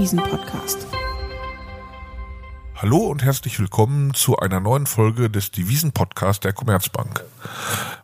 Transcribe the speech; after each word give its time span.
Devisen-Podcast. 0.00 0.86
Hallo 2.74 2.96
und 2.96 3.22
herzlich 3.22 3.58
willkommen 3.58 4.14
zu 4.14 4.38
einer 4.38 4.58
neuen 4.58 4.86
Folge 4.86 5.28
des 5.28 5.50
Devisen-Podcasts 5.50 6.40
der 6.40 6.54
Commerzbank. 6.54 7.22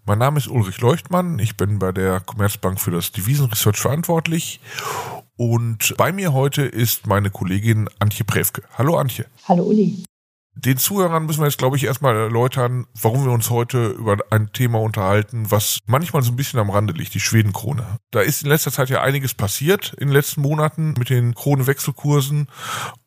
Mein 0.04 0.18
Name 0.18 0.36
ist 0.36 0.46
Ulrich 0.46 0.78
Leuchtmann, 0.82 1.38
ich 1.38 1.56
bin 1.56 1.78
bei 1.78 1.92
der 1.92 2.20
Commerzbank 2.20 2.78
für 2.78 2.90
das 2.90 3.12
Devisen-Research 3.12 3.78
verantwortlich 3.78 4.60
und 5.38 5.94
bei 5.96 6.12
mir 6.12 6.34
heute 6.34 6.66
ist 6.66 7.06
meine 7.06 7.30
Kollegin 7.30 7.88
Antje 7.98 8.26
Prewke. 8.26 8.60
Hallo 8.76 8.98
Antje. 8.98 9.24
Hallo 9.48 9.62
Uli. 9.62 10.04
Den 10.58 10.78
Zuhörern 10.78 11.26
müssen 11.26 11.40
wir 11.40 11.46
jetzt, 11.46 11.58
glaube 11.58 11.76
ich, 11.76 11.84
erstmal 11.84 12.16
erläutern, 12.16 12.86
warum 12.98 13.26
wir 13.26 13.32
uns 13.32 13.50
heute 13.50 13.88
über 13.88 14.16
ein 14.30 14.52
Thema 14.52 14.80
unterhalten, 14.80 15.50
was 15.50 15.80
manchmal 15.86 16.22
so 16.22 16.32
ein 16.32 16.36
bisschen 16.36 16.58
am 16.58 16.70
Rande 16.70 16.94
liegt, 16.94 17.12
die 17.12 17.20
Schwedenkrone. 17.20 17.98
Da 18.10 18.20
ist 18.20 18.42
in 18.42 18.48
letzter 18.48 18.72
Zeit 18.72 18.88
ja 18.88 19.02
einiges 19.02 19.34
passiert 19.34 19.92
in 19.98 20.08
den 20.08 20.14
letzten 20.14 20.40
Monaten 20.40 20.94
mit 20.98 21.10
den 21.10 21.34
Kronewechselkursen. 21.34 22.48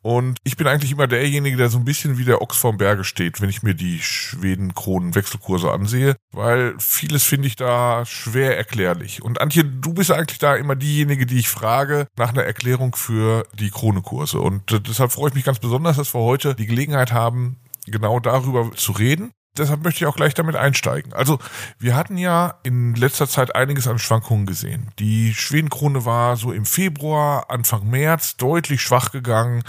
Und 0.02 0.38
ich 0.44 0.56
bin 0.56 0.68
eigentlich 0.68 0.92
immer 0.92 1.08
derjenige, 1.08 1.56
der 1.56 1.70
so 1.70 1.78
ein 1.78 1.84
bisschen 1.84 2.18
wie 2.18 2.24
der 2.24 2.40
Ochs 2.40 2.56
vorm 2.56 2.78
Berge 2.78 3.02
steht, 3.02 3.40
wenn 3.40 3.50
ich 3.50 3.64
mir 3.64 3.74
die 3.74 3.98
Schweden-Kronen-Wechselkurse 4.00 5.72
ansehe, 5.72 6.14
weil 6.32 6.74
vieles 6.78 7.24
finde 7.24 7.48
ich 7.48 7.56
da 7.56 8.06
schwer 8.06 8.56
erklärlich. 8.56 9.22
Und 9.22 9.40
Antje, 9.40 9.64
du 9.64 9.92
bist 9.92 10.12
eigentlich 10.12 10.38
da 10.38 10.54
immer 10.54 10.76
diejenige, 10.76 11.26
die 11.26 11.40
ich 11.40 11.48
frage 11.48 12.06
nach 12.16 12.30
einer 12.30 12.44
Erklärung 12.44 12.94
für 12.94 13.44
die 13.58 13.70
Kronekurse. 13.70 14.40
Und 14.40 14.86
deshalb 14.88 15.10
freue 15.10 15.30
ich 15.30 15.34
mich 15.34 15.44
ganz 15.44 15.58
besonders, 15.58 15.96
dass 15.96 16.14
wir 16.14 16.20
heute 16.20 16.54
die 16.54 16.66
Gelegenheit 16.66 17.12
haben, 17.12 17.39
genau 17.86 18.20
darüber 18.20 18.70
zu 18.74 18.92
reden. 18.92 19.32
Deshalb 19.58 19.82
möchte 19.82 20.04
ich 20.04 20.06
auch 20.06 20.14
gleich 20.14 20.34
damit 20.34 20.54
einsteigen. 20.54 21.12
Also, 21.12 21.38
wir 21.78 21.96
hatten 21.96 22.16
ja 22.16 22.60
in 22.62 22.94
letzter 22.94 23.28
Zeit 23.28 23.54
einiges 23.56 23.88
an 23.88 23.98
Schwankungen 23.98 24.46
gesehen. 24.46 24.90
Die 25.00 25.34
Schwedenkrone 25.34 26.04
war 26.04 26.36
so 26.36 26.52
im 26.52 26.64
Februar, 26.64 27.50
Anfang 27.50 27.90
März 27.90 28.36
deutlich 28.36 28.80
schwach 28.80 29.10
gegangen. 29.10 29.64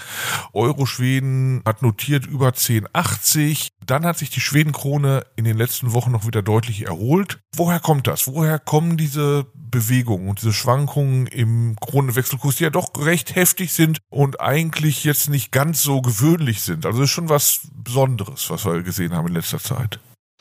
Euro-Schweden 0.54 1.64
hat 1.66 1.82
notiert 1.82 2.28
über 2.28 2.50
10,80. 2.50 3.70
Dann 3.84 4.06
hat 4.06 4.20
sich 4.20 4.30
die 4.30 4.40
Schwedenkrone 4.40 5.26
in 5.36 5.46
den 5.46 5.58
letzten 5.58 5.94
Wochen 5.94 6.12
noch 6.12 6.28
wieder 6.28 6.44
deutlich 6.44 6.86
erholt. 6.86 7.40
Woher 7.56 7.80
kommt 7.80 8.06
das? 8.06 8.28
Woher 8.28 8.60
kommen 8.60 8.98
diese 8.98 9.48
Bewegungen 9.56 10.30
und 10.30 10.42
diese 10.42 10.54
Schwankungen 10.54 11.26
im 11.26 11.76
Kronenwechselkurs, 11.82 12.58
die 12.58 12.64
ja 12.66 12.70
doch 12.70 12.92
recht 12.98 13.36
heftig 13.36 13.74
sind 13.74 14.00
und 14.10 14.40
eigentlich 14.40 15.04
jetzt 15.04 15.30
nicht 15.30 15.52
ganz 15.52 15.82
so 15.82 16.02
gewöhnlich 16.02 16.62
sind? 16.62 16.86
Also 16.86 17.02
ist 17.02 17.10
schon 17.10 17.30
was 17.30 17.68
Besonderes, 17.74 18.50
was 18.52 18.66
wir 18.66 18.84
gesehen 18.84 19.14
haben 19.14 19.28
in 19.28 19.34
letzter 19.34 19.60
Zeit. 19.60 19.71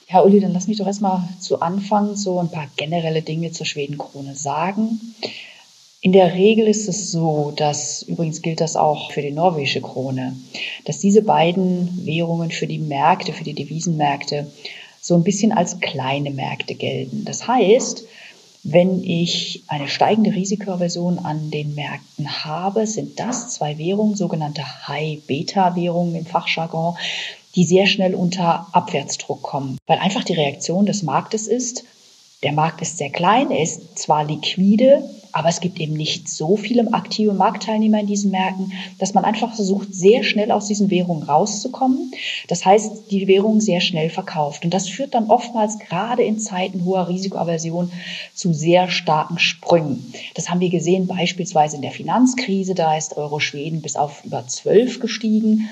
Ja, 0.09 0.23
Uli, 0.23 0.41
dann 0.41 0.53
lass 0.53 0.67
mich 0.67 0.79
doch 0.79 0.87
erstmal 0.87 1.23
zu 1.39 1.61
Anfang 1.61 2.17
so 2.17 2.41
ein 2.41 2.51
paar 2.51 2.67
generelle 2.77 3.23
Dinge 3.23 3.53
zur 3.53 3.67
Schwedenkrone 3.67 4.35
sagen. 4.35 5.01
In 6.01 6.13
der 6.13 6.35
Regel 6.35 6.67
ist 6.67 6.89
es 6.89 7.13
so, 7.13 7.53
dass, 7.55 8.03
übrigens 8.03 8.43
gilt 8.43 8.61
das 8.61 8.75
auch 8.75 9.13
für 9.13 9.23
die 9.23 9.31
norwegische 9.31 9.83
Krone, 9.83 10.35
dass 10.87 10.99
diese 10.99 11.23
beiden 11.23 12.07
Währungen 12.07 12.51
für 12.51 12.67
die 12.67 12.79
Märkte, 12.79 13.33
für 13.33 13.45
die 13.45 13.55
Devisenmärkte, 13.55 14.51
so 15.01 15.15
ein 15.15 15.23
bisschen 15.23 15.53
als 15.53 15.79
kleine 15.81 16.31
Märkte 16.31 16.75
gelten. 16.75 17.25
Das 17.25 17.47
heißt, 17.47 18.05
wenn 18.63 19.03
ich 19.05 19.63
eine 19.69 19.89
steigende 19.89 20.35
Risikoaversion 20.35 21.19
an 21.19 21.51
den 21.51 21.75
Märkten 21.75 22.45
habe, 22.45 22.87
sind 22.87 23.19
das 23.19 23.51
zwei 23.51 23.79
Währungen, 23.79 24.17
sogenannte 24.17 24.63
High-Beta-Währungen 24.89 26.15
im 26.15 26.27
Fachjargon, 26.27 26.97
die 27.57 27.65
sehr 27.65 27.87
schnell 27.87 28.15
unter 28.15 28.67
Abwärtsdruck 28.73 29.43
kommen, 29.43 29.79
weil 29.87 29.99
einfach 29.99 30.25
die 30.25 30.35
Reaktion 30.35 30.87
des 30.87 31.03
Marktes 31.03 31.47
ist, 31.47 31.85
der 32.43 32.53
Markt 32.53 32.81
ist 32.81 32.97
sehr 32.97 33.11
klein, 33.11 33.51
er 33.51 33.63
ist 33.63 33.99
zwar 33.99 34.25
liquide, 34.25 35.05
aber 35.33 35.49
es 35.49 35.61
gibt 35.61 35.79
eben 35.79 35.93
nicht 35.93 36.29
so 36.29 36.57
viele 36.57 36.93
aktive 36.93 37.33
Marktteilnehmer 37.33 38.01
in 38.01 38.07
diesen 38.07 38.31
Märkten, 38.31 38.73
dass 38.99 39.15
man 39.15 39.25
einfach 39.25 39.55
versucht, 39.55 39.95
sehr 39.95 40.25
schnell 40.25 40.51
aus 40.51 40.67
diesen 40.67 40.91
Währungen 40.91 41.23
rauszukommen. 41.23 42.13
Das 42.49 42.65
heißt, 42.65 43.11
die 43.11 43.29
Währung 43.29 43.61
sehr 43.61 43.81
schnell 43.81 44.11
verkauft. 44.11 44.65
Und 44.65 44.75
das 44.75 44.89
führt 44.89 45.15
dann 45.15 45.31
oftmals 45.31 45.79
gerade 45.79 46.23
in 46.23 46.39
Zeiten 46.39 46.85
hoher 46.85 47.09
Risikoaversion 47.09 47.93
zu 48.35 48.53
sehr 48.53 48.89
starken 48.89 49.39
Sprüngen. 49.39 50.13
Das 50.35 50.51
haben 50.51 50.61
wir 50.61 50.71
gesehen 50.71 51.07
beispielsweise 51.07 51.77
in 51.77 51.83
der 51.83 51.93
Finanzkrise. 51.93 52.75
Da 52.75 52.97
ist 52.97 53.17
Euro 53.17 53.39
Schweden 53.39 53.83
bis 53.83 53.97
auf 53.97 54.25
über 54.25 54.47
12 54.47 55.01
gestiegen. 55.01 55.69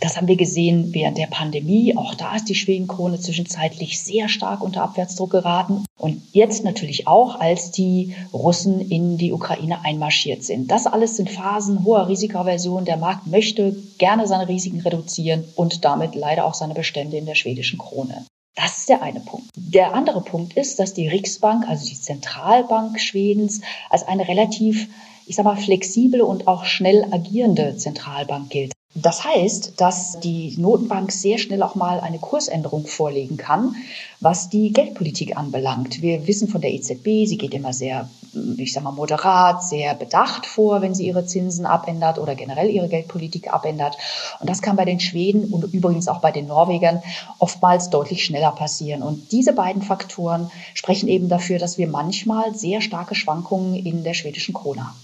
Das 0.00 0.16
haben 0.16 0.28
wir 0.28 0.36
gesehen 0.36 0.92
während 0.92 1.16
der 1.16 1.26
Pandemie. 1.26 1.96
Auch 1.96 2.14
da 2.14 2.36
ist 2.36 2.48
die 2.48 2.54
Schwedenkrone 2.54 3.18
zwischenzeitlich 3.18 3.98
sehr 3.98 4.28
stark 4.28 4.62
unter 4.62 4.82
Abwärtsdruck 4.82 5.30
geraten. 5.30 5.84
Und 5.98 6.20
jetzt 6.32 6.64
natürlich 6.64 7.06
auch, 7.06 7.40
als 7.40 7.70
die 7.70 8.14
Russen 8.32 8.80
in 8.80 9.16
die 9.16 9.32
Ukraine 9.32 9.84
einmarschiert 9.84 10.44
sind. 10.44 10.70
Das 10.70 10.86
alles 10.86 11.16
sind 11.16 11.30
Phasen 11.30 11.84
hoher 11.84 12.08
Risikoaversion. 12.08 12.84
Der 12.84 12.98
Markt 12.98 13.26
möchte 13.26 13.74
gerne 13.96 14.26
seine 14.26 14.48
Risiken 14.48 14.80
reduzieren 14.80 15.44
und 15.54 15.84
damit 15.84 16.14
leider 16.14 16.44
auch 16.44 16.54
seine 16.54 16.74
Bestände 16.74 17.16
in 17.16 17.26
der 17.26 17.34
schwedischen 17.34 17.78
Krone. 17.78 18.26
Das 18.54 18.78
ist 18.78 18.88
der 18.88 19.02
eine 19.02 19.20
Punkt. 19.20 19.48
Der 19.54 19.94
andere 19.94 20.22
Punkt 20.22 20.54
ist, 20.54 20.78
dass 20.78 20.94
die 20.94 21.08
Riksbank, 21.08 21.68
also 21.68 21.86
die 21.86 22.00
Zentralbank 22.00 23.00
Schwedens, 23.00 23.60
als 23.90 24.06
eine 24.06 24.28
relativ, 24.28 24.88
ich 25.26 25.36
sag 25.36 25.44
mal, 25.44 25.56
flexible 25.56 26.22
und 26.22 26.46
auch 26.46 26.64
schnell 26.64 27.06
agierende 27.10 27.76
Zentralbank 27.76 28.50
gilt. 28.50 28.72
Das 28.98 29.24
heißt, 29.24 29.74
dass 29.78 30.20
die 30.20 30.54
Notenbank 30.56 31.12
sehr 31.12 31.36
schnell 31.36 31.62
auch 31.62 31.74
mal 31.74 32.00
eine 32.00 32.18
Kursänderung 32.18 32.86
vorlegen 32.86 33.36
kann, 33.36 33.76
was 34.20 34.48
die 34.48 34.72
Geldpolitik 34.72 35.36
anbelangt. 35.36 36.00
Wir 36.00 36.26
wissen 36.26 36.48
von 36.48 36.62
der 36.62 36.72
EZB, 36.72 37.26
sie 37.26 37.36
geht 37.36 37.52
immer 37.52 37.74
sehr, 37.74 38.08
ich 38.56 38.72
sag 38.72 38.84
mal, 38.84 38.92
moderat, 38.92 39.62
sehr 39.62 39.94
bedacht 39.94 40.46
vor, 40.46 40.80
wenn 40.80 40.94
sie 40.94 41.06
ihre 41.06 41.26
Zinsen 41.26 41.66
abändert 41.66 42.18
oder 42.18 42.34
generell 42.34 42.70
ihre 42.70 42.88
Geldpolitik 42.88 43.52
abändert. 43.52 43.98
Und 44.40 44.48
das 44.48 44.62
kann 44.62 44.76
bei 44.76 44.86
den 44.86 44.98
Schweden 44.98 45.52
und 45.52 45.74
übrigens 45.74 46.08
auch 46.08 46.22
bei 46.22 46.32
den 46.32 46.46
Norwegern 46.46 47.02
oftmals 47.38 47.90
deutlich 47.90 48.24
schneller 48.24 48.52
passieren. 48.52 49.02
Und 49.02 49.30
diese 49.30 49.52
beiden 49.52 49.82
Faktoren 49.82 50.50
sprechen 50.72 51.10
eben 51.10 51.28
dafür, 51.28 51.58
dass 51.58 51.76
wir 51.76 51.86
manchmal 51.86 52.54
sehr 52.54 52.80
starke 52.80 53.14
Schwankungen 53.14 53.74
in 53.74 54.04
der 54.04 54.14
schwedischen 54.14 54.54
Krone 54.54 54.86
haben. 54.86 54.96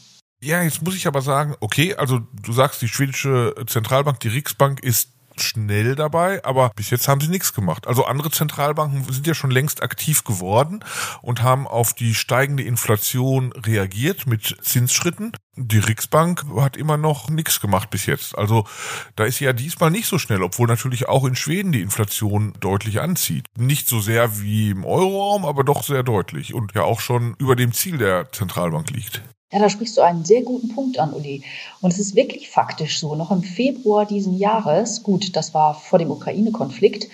Ja, 0.45 0.61
jetzt 0.61 0.83
muss 0.83 0.97
ich 0.97 1.07
aber 1.07 1.23
sagen, 1.23 1.55
okay, 1.61 1.95
also 1.95 2.19
du 2.19 2.53
sagst, 2.53 2.83
die 2.83 2.89
schwedische 2.89 3.55
Zentralbank, 3.67 4.19
die 4.21 4.29
Riksbank 4.29 4.81
ist 4.81 5.11
schnell 5.37 5.95
dabei, 5.95 6.45
aber 6.45 6.73
bis 6.75 6.91
jetzt 6.91 7.07
haben 7.07 7.21
sie 7.21 7.29
nichts 7.29 7.55
gemacht. 7.55 7.87
Also 7.87 8.05
andere 8.05 8.31
Zentralbanken 8.31 9.05
sind 9.11 9.27
ja 9.27 9.35
schon 9.35 9.53
längst 9.53 9.85
aktiv 9.85 10.25
geworden 10.25 10.85
und 11.23 11.43
haben 11.43 11.69
auf 11.69 11.95
die 11.95 12.15
steigende 12.15 12.65
Inflation 12.65 13.53
reagiert 13.53 14.27
mit 14.27 14.57
Zinsschritten. 14.61 15.33
Die 15.55 15.79
Riksbank 15.79 16.45
hat 16.57 16.77
immer 16.77 16.97
noch 16.97 17.31
nichts 17.31 17.61
gemacht 17.61 17.91
bis 17.91 18.07
jetzt. 18.07 18.37
Also 18.37 18.67
da 19.15 19.25
ist 19.25 19.37
sie 19.39 19.45
ja 19.45 19.53
diesmal 19.53 19.93
nicht 19.93 20.07
so 20.07 20.19
schnell, 20.19 20.43
obwohl 20.43 20.67
natürlich 20.67 21.09
auch 21.09 21.25
in 21.25 21.37
Schweden 21.37 21.71
die 21.71 21.83
Inflation 21.83 22.53
deutlich 22.59 23.01
anzieht. 23.01 23.47
Nicht 23.57 23.89
so 23.89 24.01
sehr 24.01 24.41
wie 24.41 24.71
im 24.71 24.85
Euroraum, 24.85 25.45
aber 25.45 25.63
doch 25.63 25.85
sehr 25.85 26.03
deutlich 26.03 26.53
und 26.53 26.75
ja 26.75 26.83
auch 26.83 27.01
schon 27.01 27.37
über 27.39 27.55
dem 27.55 27.73
Ziel 27.73 27.97
der 27.97 28.33
Zentralbank 28.33 28.91
liegt. 28.91 29.23
Ja, 29.53 29.59
da 29.59 29.69
sprichst 29.69 29.99
du 29.99 30.01
einen 30.01 30.25
sehr 30.25 30.43
guten 30.43 30.69
Punkt 30.69 30.99
an, 30.99 31.13
Uli. 31.13 31.43
Und 31.83 31.93
es 31.93 31.99
ist 31.99 32.17
wirklich 32.17 32.49
faktisch 32.49 32.99
so. 32.99 33.15
Noch 33.15 33.31
im 33.31 33.43
Februar 33.43 34.07
diesen 34.07 34.39
Jahres, 34.39 35.03
gut, 35.03 35.37
das 35.37 35.53
war 35.53 35.75
vor 35.75 35.99
dem 35.99 36.11
Ukraine-Konflikt, 36.11 37.09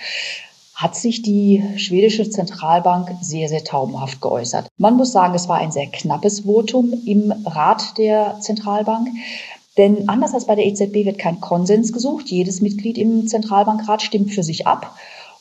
hat 0.72 0.94
sich 0.94 1.22
die 1.22 1.64
schwedische 1.76 2.30
Zentralbank 2.30 3.10
sehr, 3.20 3.48
sehr 3.48 3.64
taubenhaft 3.64 4.20
geäußert. 4.20 4.68
Man 4.78 4.96
muss 4.96 5.10
sagen, 5.10 5.34
es 5.34 5.48
war 5.48 5.58
ein 5.58 5.72
sehr 5.72 5.88
knappes 5.88 6.40
Votum 6.40 6.94
im 7.04 7.32
Rat 7.44 7.98
der 7.98 8.38
Zentralbank. 8.40 9.08
Denn 9.76 10.08
anders 10.08 10.34
als 10.34 10.46
bei 10.46 10.54
der 10.54 10.66
EZB 10.66 11.04
wird 11.04 11.18
kein 11.18 11.40
Konsens 11.40 11.92
gesucht. 11.92 12.28
Jedes 12.28 12.60
Mitglied 12.60 12.98
im 12.98 13.26
Zentralbankrat 13.26 14.02
stimmt 14.02 14.32
für 14.32 14.44
sich 14.44 14.68
ab. 14.68 14.96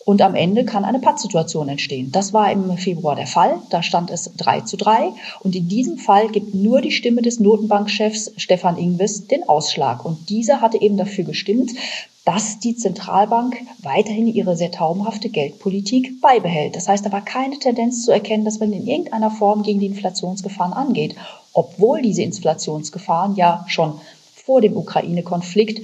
Und 0.08 0.22
am 0.22 0.36
Ende 0.36 0.64
kann 0.64 0.86
eine 0.86 1.00
Pattsituation 1.00 1.68
entstehen. 1.68 2.14
Das 2.14 2.32
war 2.32 2.50
im 2.50 2.78
Februar 2.78 3.18
der 3.18 3.28
Fall. 3.28 3.60
Da 3.70 3.84
stand 3.84 4.10
es 4.10 4.32
3 4.38 4.62
zu 4.62 4.78
3. 4.78 5.12
Und 5.42 5.54
in 5.54 5.68
diesem 5.68 5.98
Fall 5.98 6.30
gibt 6.30 6.56
nur 6.56 6.80
die 6.80 6.94
Stimme 6.94 7.22
des 7.22 7.42
Notenbankchefs 7.42 8.32
Stefan 8.38 8.78
Ingves 8.78 9.28
den 9.28 9.50
Ausschlag. 9.50 10.06
Und 10.06 10.30
dieser 10.30 10.62
hatte 10.62 10.80
eben 10.80 10.96
dafür 10.96 11.26
gestimmt, 11.26 11.72
dass 12.24 12.58
die 12.60 12.78
Zentralbank 12.78 13.58
weiterhin 13.80 14.28
ihre 14.28 14.56
sehr 14.56 14.72
taubenhafte 14.72 15.28
Geldpolitik 15.28 16.22
beibehält. 16.22 16.78
Das 16.78 16.88
heißt, 16.88 17.06
da 17.06 17.12
war 17.12 17.26
keine 17.26 17.60
Tendenz 17.60 18.06
zu 18.06 18.12
erkennen, 18.14 18.46
dass 18.46 18.62
man 18.62 18.72
in 18.72 18.88
irgendeiner 18.88 19.30
Form 19.30 19.62
gegen 19.62 19.82
die 19.82 19.88
Inflationsgefahren 19.88 20.72
angeht, 20.72 21.18
obwohl 21.52 22.02
diese 22.02 22.22
Inflationsgefahren 22.22 23.36
ja 23.36 23.66
schon 23.68 24.00
vor 24.34 24.62
dem 24.62 24.78
Ukraine-Konflikt 24.78 25.82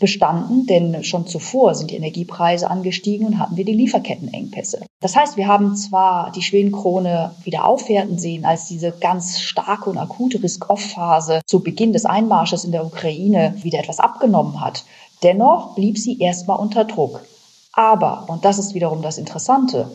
bestanden, 0.00 0.66
denn 0.66 1.04
schon 1.04 1.26
zuvor 1.26 1.76
sind 1.76 1.92
die 1.92 1.96
Energiepreise 1.96 2.68
angestiegen 2.68 3.26
und 3.26 3.38
hatten 3.38 3.56
wir 3.56 3.64
die 3.64 3.74
Lieferkettenengpässe. 3.74 4.80
Das 5.00 5.14
heißt, 5.14 5.36
wir 5.36 5.46
haben 5.46 5.76
zwar 5.76 6.32
die 6.32 6.42
Schwedenkrone 6.42 7.32
wieder 7.44 7.64
aufwerten 7.64 8.18
sehen, 8.18 8.44
als 8.44 8.66
diese 8.66 8.90
ganz 8.90 9.38
starke 9.38 9.88
und 9.88 9.98
akute 9.98 10.42
Risk-Off-Phase 10.42 11.42
zu 11.46 11.62
Beginn 11.62 11.92
des 11.92 12.04
Einmarsches 12.04 12.64
in 12.64 12.72
der 12.72 12.84
Ukraine 12.84 13.54
wieder 13.62 13.78
etwas 13.78 14.00
abgenommen 14.00 14.60
hat. 14.60 14.84
Dennoch 15.22 15.74
blieb 15.74 15.98
sie 15.98 16.18
erstmal 16.18 16.58
unter 16.58 16.84
Druck. 16.84 17.22
Aber, 17.72 18.24
und 18.28 18.44
das 18.44 18.58
ist 18.58 18.74
wiederum 18.74 19.02
das 19.02 19.18
Interessante, 19.18 19.90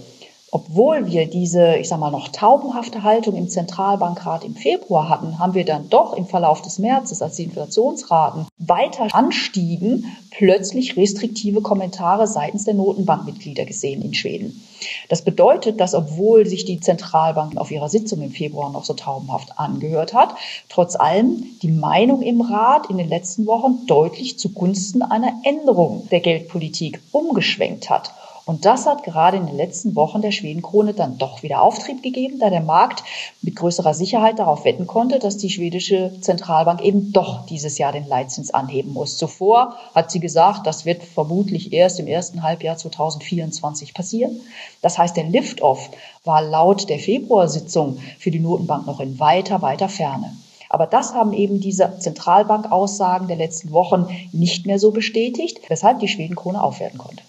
obwohl 0.51 1.07
wir 1.07 1.25
diese, 1.25 1.75
ich 1.77 1.89
sag 1.89 1.99
mal, 1.99 2.11
noch 2.11 2.29
taubenhafte 2.29 3.03
Haltung 3.03 3.35
im 3.35 3.49
Zentralbankrat 3.49 4.43
im 4.45 4.55
Februar 4.55 5.09
hatten, 5.09 5.39
haben 5.39 5.53
wir 5.53 5.65
dann 5.65 5.89
doch 5.89 6.13
im 6.13 6.27
Verlauf 6.27 6.61
des 6.61 6.79
Märzes, 6.79 7.21
als 7.21 7.35
die 7.35 7.43
Inflationsraten 7.43 8.47
weiter 8.57 9.13
anstiegen, 9.13 10.05
plötzlich 10.31 10.95
restriktive 10.97 11.61
Kommentare 11.61 12.27
seitens 12.27 12.63
der 12.63 12.75
Notenbankmitglieder 12.75 13.65
gesehen 13.65 14.01
in 14.01 14.13
Schweden. 14.13 14.61
Das 15.09 15.23
bedeutet, 15.23 15.79
dass 15.79 15.93
obwohl 15.95 16.45
sich 16.45 16.65
die 16.65 16.79
Zentralbank 16.79 17.57
auf 17.57 17.71
ihrer 17.71 17.89
Sitzung 17.89 18.21
im 18.21 18.31
Februar 18.31 18.71
noch 18.71 18.85
so 18.85 18.93
taubenhaft 18.93 19.57
angehört 19.57 20.13
hat, 20.13 20.35
trotz 20.69 20.95
allem 20.95 21.43
die 21.61 21.71
Meinung 21.71 22.21
im 22.21 22.41
Rat 22.41 22.89
in 22.89 22.97
den 22.97 23.09
letzten 23.09 23.45
Wochen 23.45 23.85
deutlich 23.87 24.37
zugunsten 24.37 25.01
einer 25.01 25.33
Änderung 25.43 26.07
der 26.11 26.19
Geldpolitik 26.19 27.01
umgeschwenkt 27.11 27.89
hat. 27.89 28.13
Und 28.45 28.65
das 28.65 28.85
hat 28.85 29.03
gerade 29.03 29.37
in 29.37 29.47
den 29.47 29.57
letzten 29.57 29.95
Wochen 29.95 30.21
der 30.21 30.31
Schwedenkrone 30.31 30.93
dann 30.93 31.17
doch 31.17 31.41
wieder 31.41 31.63
Auftrieb 31.63 32.03
gegeben, 32.03 32.37
da 32.37 32.51
der 32.51 32.61
Markt 32.61 33.03
mit 33.41 33.55
größerer 33.55 33.95
Sicherheit 33.95 34.37
darauf 34.37 34.65
wetten 34.65 34.85
konnte, 34.85 35.17
dass 35.17 35.37
die 35.37 35.49
schwedische 35.49 36.11
Zentralbank 36.21 36.81
eben 36.81 37.11
doch 37.11 37.47
dieses 37.47 37.79
Jahr 37.79 37.91
den 37.91 38.07
Leitzins 38.07 38.53
anheben 38.53 38.93
muss. 38.93 39.17
Zuvor 39.17 39.75
hat 39.95 40.11
sie 40.11 40.19
gesagt, 40.19 40.67
das 40.67 40.85
wird 40.85 41.03
vermutlich 41.03 41.73
erst 41.73 41.99
im 41.99 42.05
ersten 42.05 42.43
Halbjahr 42.43 42.77
2024 42.77 43.95
passieren. 43.95 44.39
Das 44.83 44.99
heißt, 44.99 45.17
der 45.17 45.23
Lift-Off 45.23 45.89
war 46.23 46.43
laut 46.43 46.87
der 46.87 46.99
Februarsitzung 46.99 47.97
für 48.19 48.29
die 48.29 48.39
Notenbank 48.39 48.85
noch 48.85 48.99
in 48.99 49.19
weiter, 49.19 49.63
weiter 49.63 49.89
Ferne. 49.89 50.37
Aber 50.69 50.85
das 50.85 51.15
haben 51.15 51.33
eben 51.33 51.61
diese 51.61 51.97
Zentralbankaussagen 51.97 53.27
der 53.27 53.37
letzten 53.37 53.71
Wochen 53.71 54.07
nicht 54.31 54.67
mehr 54.67 54.77
so 54.77 54.91
bestätigt, 54.91 55.61
weshalb 55.67 55.99
die 55.99 56.07
Schwedenkrone 56.07 56.61
aufwerten 56.61 56.99
konnte. 56.99 57.23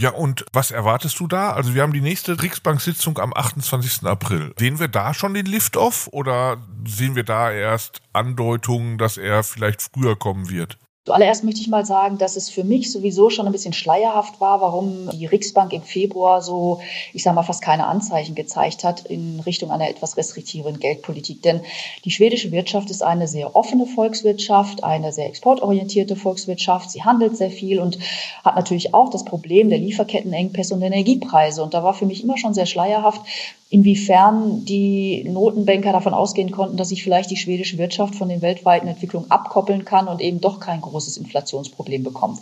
Ja, 0.00 0.12
und 0.12 0.46
was 0.54 0.70
erwartest 0.70 1.20
du 1.20 1.26
da? 1.26 1.52
Also 1.52 1.74
wir 1.74 1.82
haben 1.82 1.92
die 1.92 2.00
nächste 2.00 2.42
Riksbank-Sitzung 2.42 3.18
am 3.18 3.34
28. 3.34 4.06
April. 4.06 4.54
Sehen 4.58 4.80
wir 4.80 4.88
da 4.88 5.12
schon 5.12 5.34
den 5.34 5.44
Lift-Off 5.44 6.08
oder 6.10 6.56
sehen 6.86 7.16
wir 7.16 7.22
da 7.22 7.52
erst 7.52 8.00
Andeutungen, 8.14 8.96
dass 8.96 9.18
er 9.18 9.42
vielleicht 9.42 9.82
früher 9.82 10.16
kommen 10.16 10.48
wird? 10.48 10.78
Zuallererst 11.06 11.44
möchte 11.44 11.62
ich 11.62 11.68
mal 11.68 11.86
sagen, 11.86 12.18
dass 12.18 12.36
es 12.36 12.50
für 12.50 12.62
mich 12.62 12.92
sowieso 12.92 13.30
schon 13.30 13.46
ein 13.46 13.52
bisschen 13.52 13.72
schleierhaft 13.72 14.38
war, 14.38 14.60
warum 14.60 15.08
die 15.08 15.24
Riksbank 15.24 15.72
im 15.72 15.82
Februar 15.82 16.42
so, 16.42 16.80
ich 17.14 17.22
sage 17.22 17.36
mal, 17.36 17.42
fast 17.42 17.62
keine 17.62 17.86
Anzeichen 17.86 18.34
gezeigt 18.34 18.84
hat 18.84 19.06
in 19.06 19.40
Richtung 19.40 19.70
einer 19.70 19.88
etwas 19.88 20.18
restriktiveren 20.18 20.78
Geldpolitik. 20.78 21.40
Denn 21.40 21.62
die 22.04 22.10
schwedische 22.10 22.52
Wirtschaft 22.52 22.90
ist 22.90 23.02
eine 23.02 23.28
sehr 23.28 23.56
offene 23.56 23.86
Volkswirtschaft, 23.86 24.84
eine 24.84 25.10
sehr 25.10 25.26
exportorientierte 25.26 26.16
Volkswirtschaft. 26.16 26.90
Sie 26.90 27.02
handelt 27.02 27.34
sehr 27.34 27.50
viel 27.50 27.80
und 27.80 27.98
hat 28.44 28.56
natürlich 28.56 28.92
auch 28.92 29.08
das 29.08 29.24
Problem 29.24 29.70
der 29.70 29.78
Lieferkettenengpässe 29.78 30.74
und 30.74 30.82
Energiepreise. 30.82 31.62
Und 31.62 31.72
da 31.72 31.82
war 31.82 31.94
für 31.94 32.04
mich 32.04 32.22
immer 32.22 32.36
schon 32.36 32.52
sehr 32.52 32.66
schleierhaft, 32.66 33.22
inwiefern 33.70 34.64
die 34.64 35.24
Notenbanker 35.24 35.92
davon 35.92 36.12
ausgehen 36.12 36.50
konnten, 36.50 36.76
dass 36.76 36.88
sich 36.88 37.04
vielleicht 37.04 37.30
die 37.30 37.36
schwedische 37.36 37.78
Wirtschaft 37.78 38.16
von 38.16 38.28
den 38.28 38.42
weltweiten 38.42 38.88
Entwicklungen 38.88 39.30
abkoppeln 39.30 39.84
kann 39.84 40.08
und 40.08 40.20
eben 40.20 40.40
doch 40.40 40.58
kein 40.58 40.80
großes 40.80 41.16
Inflationsproblem 41.16 42.02
bekommt. 42.02 42.40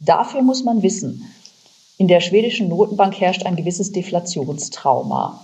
Dafür 0.00 0.42
muss 0.42 0.64
man 0.64 0.82
wissen, 0.82 1.24
in 1.96 2.08
der 2.08 2.20
schwedischen 2.20 2.68
Notenbank 2.68 3.18
herrscht 3.18 3.46
ein 3.46 3.56
gewisses 3.56 3.90
Deflationstrauma. 3.90 5.42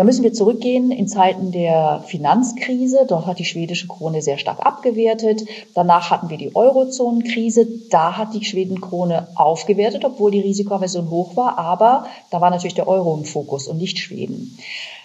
Da 0.00 0.04
müssen 0.04 0.22
wir 0.22 0.32
zurückgehen 0.32 0.90
in 0.92 1.08
Zeiten 1.08 1.52
der 1.52 2.02
Finanzkrise. 2.06 3.04
Dort 3.06 3.26
hat 3.26 3.38
die 3.38 3.44
schwedische 3.44 3.86
Krone 3.86 4.22
sehr 4.22 4.38
stark 4.38 4.64
abgewertet. 4.64 5.44
Danach 5.74 6.10
hatten 6.10 6.30
wir 6.30 6.38
die 6.38 6.56
Eurozonenkrise. 6.56 7.68
Da 7.90 8.16
hat 8.16 8.32
die 8.32 8.42
Schwedenkrone 8.42 9.28
aufgewertet, 9.34 10.06
obwohl 10.06 10.30
die 10.30 10.40
Risikoaversion 10.40 11.10
hoch 11.10 11.36
war. 11.36 11.58
Aber 11.58 12.06
da 12.30 12.40
war 12.40 12.48
natürlich 12.48 12.72
der 12.72 12.88
Euro 12.88 13.14
im 13.14 13.26
Fokus 13.26 13.68
und 13.68 13.76
nicht 13.76 13.98
Schweden. 13.98 14.56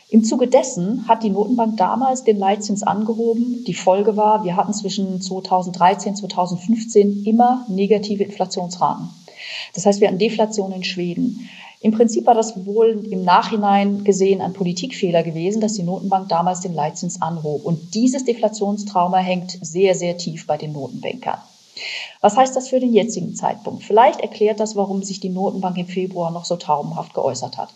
Im 0.08 0.24
Zuge 0.24 0.48
dessen 0.48 1.10
hat 1.10 1.24
die 1.24 1.30
Notenbank 1.30 1.76
damals 1.76 2.24
den 2.24 2.40
Leitzins 2.40 2.82
angehoben. 2.82 3.66
Die 3.68 3.74
Folge 3.74 4.16
war, 4.16 4.46
wir 4.46 4.56
hatten 4.56 4.74
zwischen 4.74 5.20
2013 5.20 6.12
und 6.12 6.18
2015 6.20 7.26
immer 7.26 7.66
negative 7.68 8.24
Inflationsraten. 8.24 9.10
Das 9.74 9.86
heißt, 9.86 10.00
wir 10.00 10.08
hatten 10.08 10.20
Deflation 10.20 10.72
in 10.72 10.86
Schweden. 10.86 11.50
Im 11.86 11.92
Prinzip 11.92 12.26
war 12.26 12.34
das 12.34 12.66
wohl 12.66 13.06
im 13.12 13.24
Nachhinein 13.24 14.04
gesehen 14.04 14.42
ein 14.42 14.54
Politikfehler 14.54 15.22
gewesen, 15.22 15.62
dass 15.62 15.74
die 15.74 15.84
Notenbank 15.84 16.30
damals 16.30 16.62
den 16.62 16.74
Leitzins 16.74 17.22
anhob. 17.22 17.64
Und 17.64 17.94
dieses 17.94 18.26
Deflationstrauma 18.26 19.20
hängt 19.20 19.60
sehr, 19.62 19.94
sehr 19.94 20.18
tief 20.18 20.48
bei 20.48 20.58
den 20.58 20.72
Notenbankern. 20.72 21.38
Was 22.22 22.38
heißt 22.38 22.56
das 22.56 22.70
für 22.70 22.80
den 22.80 22.92
jetzigen 22.92 23.36
Zeitpunkt? 23.36 23.84
Vielleicht 23.84 24.22
erklärt 24.22 24.60
das, 24.60 24.76
warum 24.76 25.04
sich 25.04 25.20
die 25.20 25.30
Notenbank 25.30 25.78
im 25.78 25.86
Februar 25.86 26.32
noch 26.32 26.46
so 26.46 26.56
taubenhaft 26.56 27.14
geäußert 27.14 27.60
hat. 27.60 27.70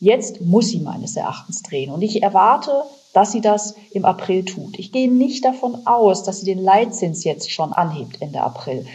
Jetzt 0.00 0.40
muss 0.40 0.70
sie 0.70 0.80
meines 0.80 1.14
Erachtens 1.14 1.62
drehen. 1.62 1.92
Und 1.92 2.02
ich 2.02 2.20
erwarte, 2.20 2.82
dass 3.12 3.30
sie 3.30 3.42
das 3.42 3.76
im 3.92 4.04
April 4.04 4.44
tut. 4.44 4.76
Ich 4.76 4.90
gehe 4.90 5.08
nicht 5.08 5.44
davon 5.44 5.86
aus, 5.86 6.24
dass 6.24 6.40
sie 6.40 6.46
den 6.46 6.64
Leitzins 6.64 7.22
jetzt 7.22 7.52
schon 7.52 7.72
anhebt 7.72 8.20
Ende 8.22 8.40
April. 8.40 8.86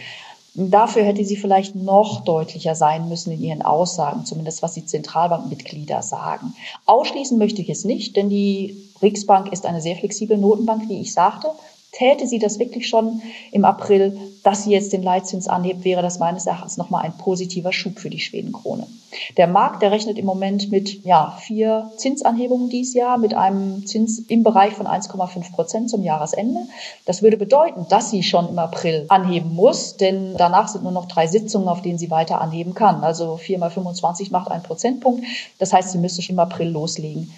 Dafür 0.60 1.04
hätte 1.04 1.24
sie 1.24 1.36
vielleicht 1.36 1.76
noch 1.76 2.24
deutlicher 2.24 2.74
sein 2.74 3.08
müssen 3.08 3.30
in 3.30 3.40
ihren 3.44 3.62
Aussagen, 3.62 4.24
zumindest 4.24 4.60
was 4.60 4.72
die 4.72 4.84
Zentralbankmitglieder 4.84 6.02
sagen. 6.02 6.52
Ausschließen 6.84 7.38
möchte 7.38 7.62
ich 7.62 7.70
es 7.70 7.84
nicht, 7.84 8.16
denn 8.16 8.28
die 8.28 8.90
Riksbank 9.00 9.52
ist 9.52 9.64
eine 9.64 9.80
sehr 9.80 9.94
flexible 9.94 10.36
Notenbank, 10.36 10.88
wie 10.88 11.00
ich 11.00 11.12
sagte. 11.12 11.52
Täte 11.92 12.26
sie 12.26 12.38
das 12.38 12.58
wirklich 12.58 12.86
schon 12.88 13.22
im 13.50 13.64
April, 13.64 14.18
dass 14.42 14.64
sie 14.64 14.70
jetzt 14.70 14.92
den 14.92 15.02
Leitzins 15.02 15.48
anhebt, 15.48 15.84
wäre 15.84 16.02
das 16.02 16.18
meines 16.18 16.46
Erachtens 16.46 16.76
nochmal 16.76 17.04
ein 17.04 17.16
positiver 17.16 17.72
Schub 17.72 17.98
für 17.98 18.10
die 18.10 18.20
Schwedenkrone. 18.20 18.86
Der 19.38 19.46
Markt, 19.46 19.80
der 19.80 19.90
rechnet 19.90 20.18
im 20.18 20.26
Moment 20.26 20.70
mit 20.70 21.04
ja, 21.04 21.36
vier 21.40 21.90
Zinsanhebungen 21.96 22.68
dieses 22.68 22.94
Jahr, 22.94 23.16
mit 23.16 23.32
einem 23.32 23.86
Zins 23.86 24.18
im 24.28 24.42
Bereich 24.42 24.74
von 24.74 24.86
1,5 24.86 25.52
Prozent 25.52 25.90
zum 25.90 26.02
Jahresende. 26.02 26.60
Das 27.06 27.22
würde 27.22 27.38
bedeuten, 27.38 27.86
dass 27.88 28.10
sie 28.10 28.22
schon 28.22 28.48
im 28.50 28.58
April 28.58 29.06
anheben 29.08 29.54
muss, 29.54 29.96
denn 29.96 30.34
danach 30.36 30.68
sind 30.68 30.82
nur 30.82 30.92
noch 30.92 31.06
drei 31.06 31.26
Sitzungen, 31.26 31.68
auf 31.68 31.80
denen 31.80 31.98
sie 31.98 32.10
weiter 32.10 32.40
anheben 32.42 32.74
kann. 32.74 33.02
Also 33.02 33.38
4 33.38 33.58
mal 33.58 33.70
25 33.70 34.30
macht 34.30 34.50
einen 34.50 34.62
Prozentpunkt. 34.62 35.24
Das 35.58 35.72
heißt, 35.72 35.90
sie 35.92 35.98
müsste 35.98 36.20
schon 36.20 36.34
im 36.34 36.40
April 36.40 36.68
loslegen. 36.68 37.32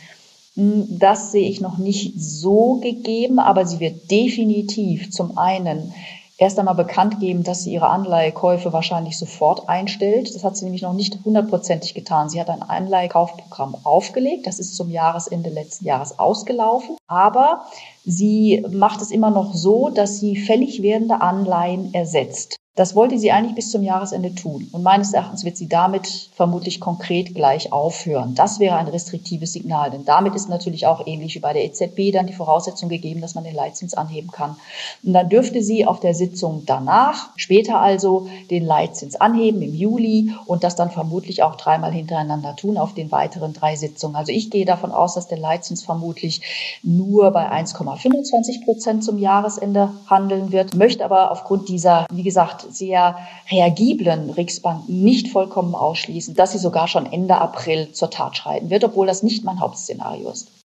Das 0.57 1.33
sehe 1.33 1.49
ich 1.49 1.61
noch 1.61 1.79
nicht 1.79 2.21
so 2.21 2.81
gegeben, 2.83 3.39
aber 3.39 3.67
sie 3.67 3.81
wird 3.81 4.11
definitiv 4.11 5.11
zum 5.11 5.39
einen 5.39 5.95
erst 6.41 6.59
einmal 6.59 6.75
bekannt 6.75 7.21
geben, 7.21 7.45
dass 7.45 7.65
sie 7.65 7.73
ihre 7.75 7.89
Anleihekäufe 7.89 8.73
wahrscheinlich 8.73 9.19
sofort 9.19 9.69
einstellt. 9.69 10.35
Das 10.35 10.43
hat 10.43 10.57
sie 10.57 10.65
nämlich 10.65 10.83
noch 10.83 10.95
nicht 10.95 11.19
hundertprozentig 11.25 11.93
getan. 11.95 12.31
Sie 12.31 12.41
hat 12.41 12.49
ein 12.49 12.63
Anleihekaufprogramm 12.63 13.77
aufgelegt. 13.85 14.47
Das 14.47 14.59
ist 14.59 14.75
zum 14.75 14.91
Jahresende 14.91 15.51
letzten 15.51 15.85
Jahres 15.85 16.19
ausgelaufen. 16.19 16.97
Aber 17.07 17.67
sie 18.05 18.65
macht 18.71 19.03
es 19.03 19.11
immer 19.11 19.31
noch 19.31 19.55
so, 19.55 19.91
dass 19.91 20.21
sie 20.21 20.37
fällig 20.37 20.83
werdende 20.83 21.21
Anleihen 21.21 21.93
ersetzt. 21.95 22.61
Das 22.77 22.95
wollte 22.95 23.19
sie 23.19 23.33
eigentlich 23.33 23.57
bis 23.57 23.71
zum 23.71 23.83
Jahresende 23.83 24.35
tun. 24.35 24.69
Und 24.73 24.83
meines 24.85 25.13
Erachtens 25.13 25.45
wird 25.45 25.57
sie 25.57 25.69
damit 25.69 26.31
vermutlich 26.35 26.81
konkret 26.81 27.35
gleich 27.35 27.73
aufhören. 27.73 28.37
Das 28.37 28.61
wäre 28.61 28.77
ein 28.77 28.87
restriktives 28.87 29.53
Signal, 29.53 29.91
denn 29.91 30.05
damit 30.05 30.37
ist 30.37 30.49
natürlich 30.49 30.87
auch 30.87 31.07
ähnlich 31.07 31.35
wie 31.35 31.41
bei 31.41 31.53
der 31.53 31.65
EZB 31.65 32.13
dann 32.13 32.27
die 32.29 32.33
Voraussetzung 32.33 32.89
gegeben, 32.89 33.21
dass 33.21 33.35
man 33.35 33.43
den 33.45 33.57
Leitzins 33.57 33.95
anheben 33.95 34.31
kann. 34.31 34.57
Und 35.03 35.13
dann 35.13 35.29
dürfte 35.29 35.63
sie 35.63 35.85
auf 35.85 35.99
der 35.99 36.15
Sitzung 36.15 36.63
danach, 36.65 37.31
später 37.37 37.81
also, 37.81 38.29
den 38.51 38.65
Leitzins 38.65 39.17
anheben 39.17 39.61
im 39.63 39.75
Juli 39.75 40.33
und 40.47 40.63
das 40.63 40.77
dann 40.77 40.91
vermutlich 40.91 41.43
auch 41.43 41.57
dreimal 41.57 41.93
hintereinander 41.93 42.55
tun 42.57 42.79
auf 42.79 42.95
den 42.95 43.11
weiteren 43.11 43.53
drei 43.53 43.75
Sitzungen. 43.77 44.17
Also 44.17 44.31
ich 44.33 44.49
gehe 44.49 44.65
davon 44.65 44.93
aus, 44.93 45.15
dass 45.15 45.27
der 45.27 45.39
Leitzins 45.39 45.83
vermutlich 45.83 46.41
nur 46.83 47.33
bei 47.33 47.51
1,25 47.95 48.65
Prozent 48.65 49.05
zum 49.05 49.19
Jahresende 49.19 49.91
handeln 50.07 50.53
wird, 50.53 50.75
möchte 50.75 51.05
aber 51.05 51.31
aufgrund 51.31 51.69
dieser, 51.69 52.07
wie 52.13 52.23
gesagt, 52.23 52.67
sehr 52.71 53.19
reagiblen 53.51 54.31
Riksbank 54.31 54.89
nicht 54.89 55.29
vollkommen 55.29 55.75
ausschließen, 55.75 56.35
dass 56.35 56.53
sie 56.53 56.59
sogar 56.59 56.89
schon 56.89 57.07
Ende 57.07 57.37
April 57.37 57.93
zur 57.93 58.11
Tat 58.11 58.37
schreiten 58.37 58.71
wird, 58.71 58.85
obwohl 58.85 59.07
das 59.07 59.23
nicht 59.23 59.45
mein 59.45 59.61
Hauptszenario 59.61 60.31
ist. 60.31 60.60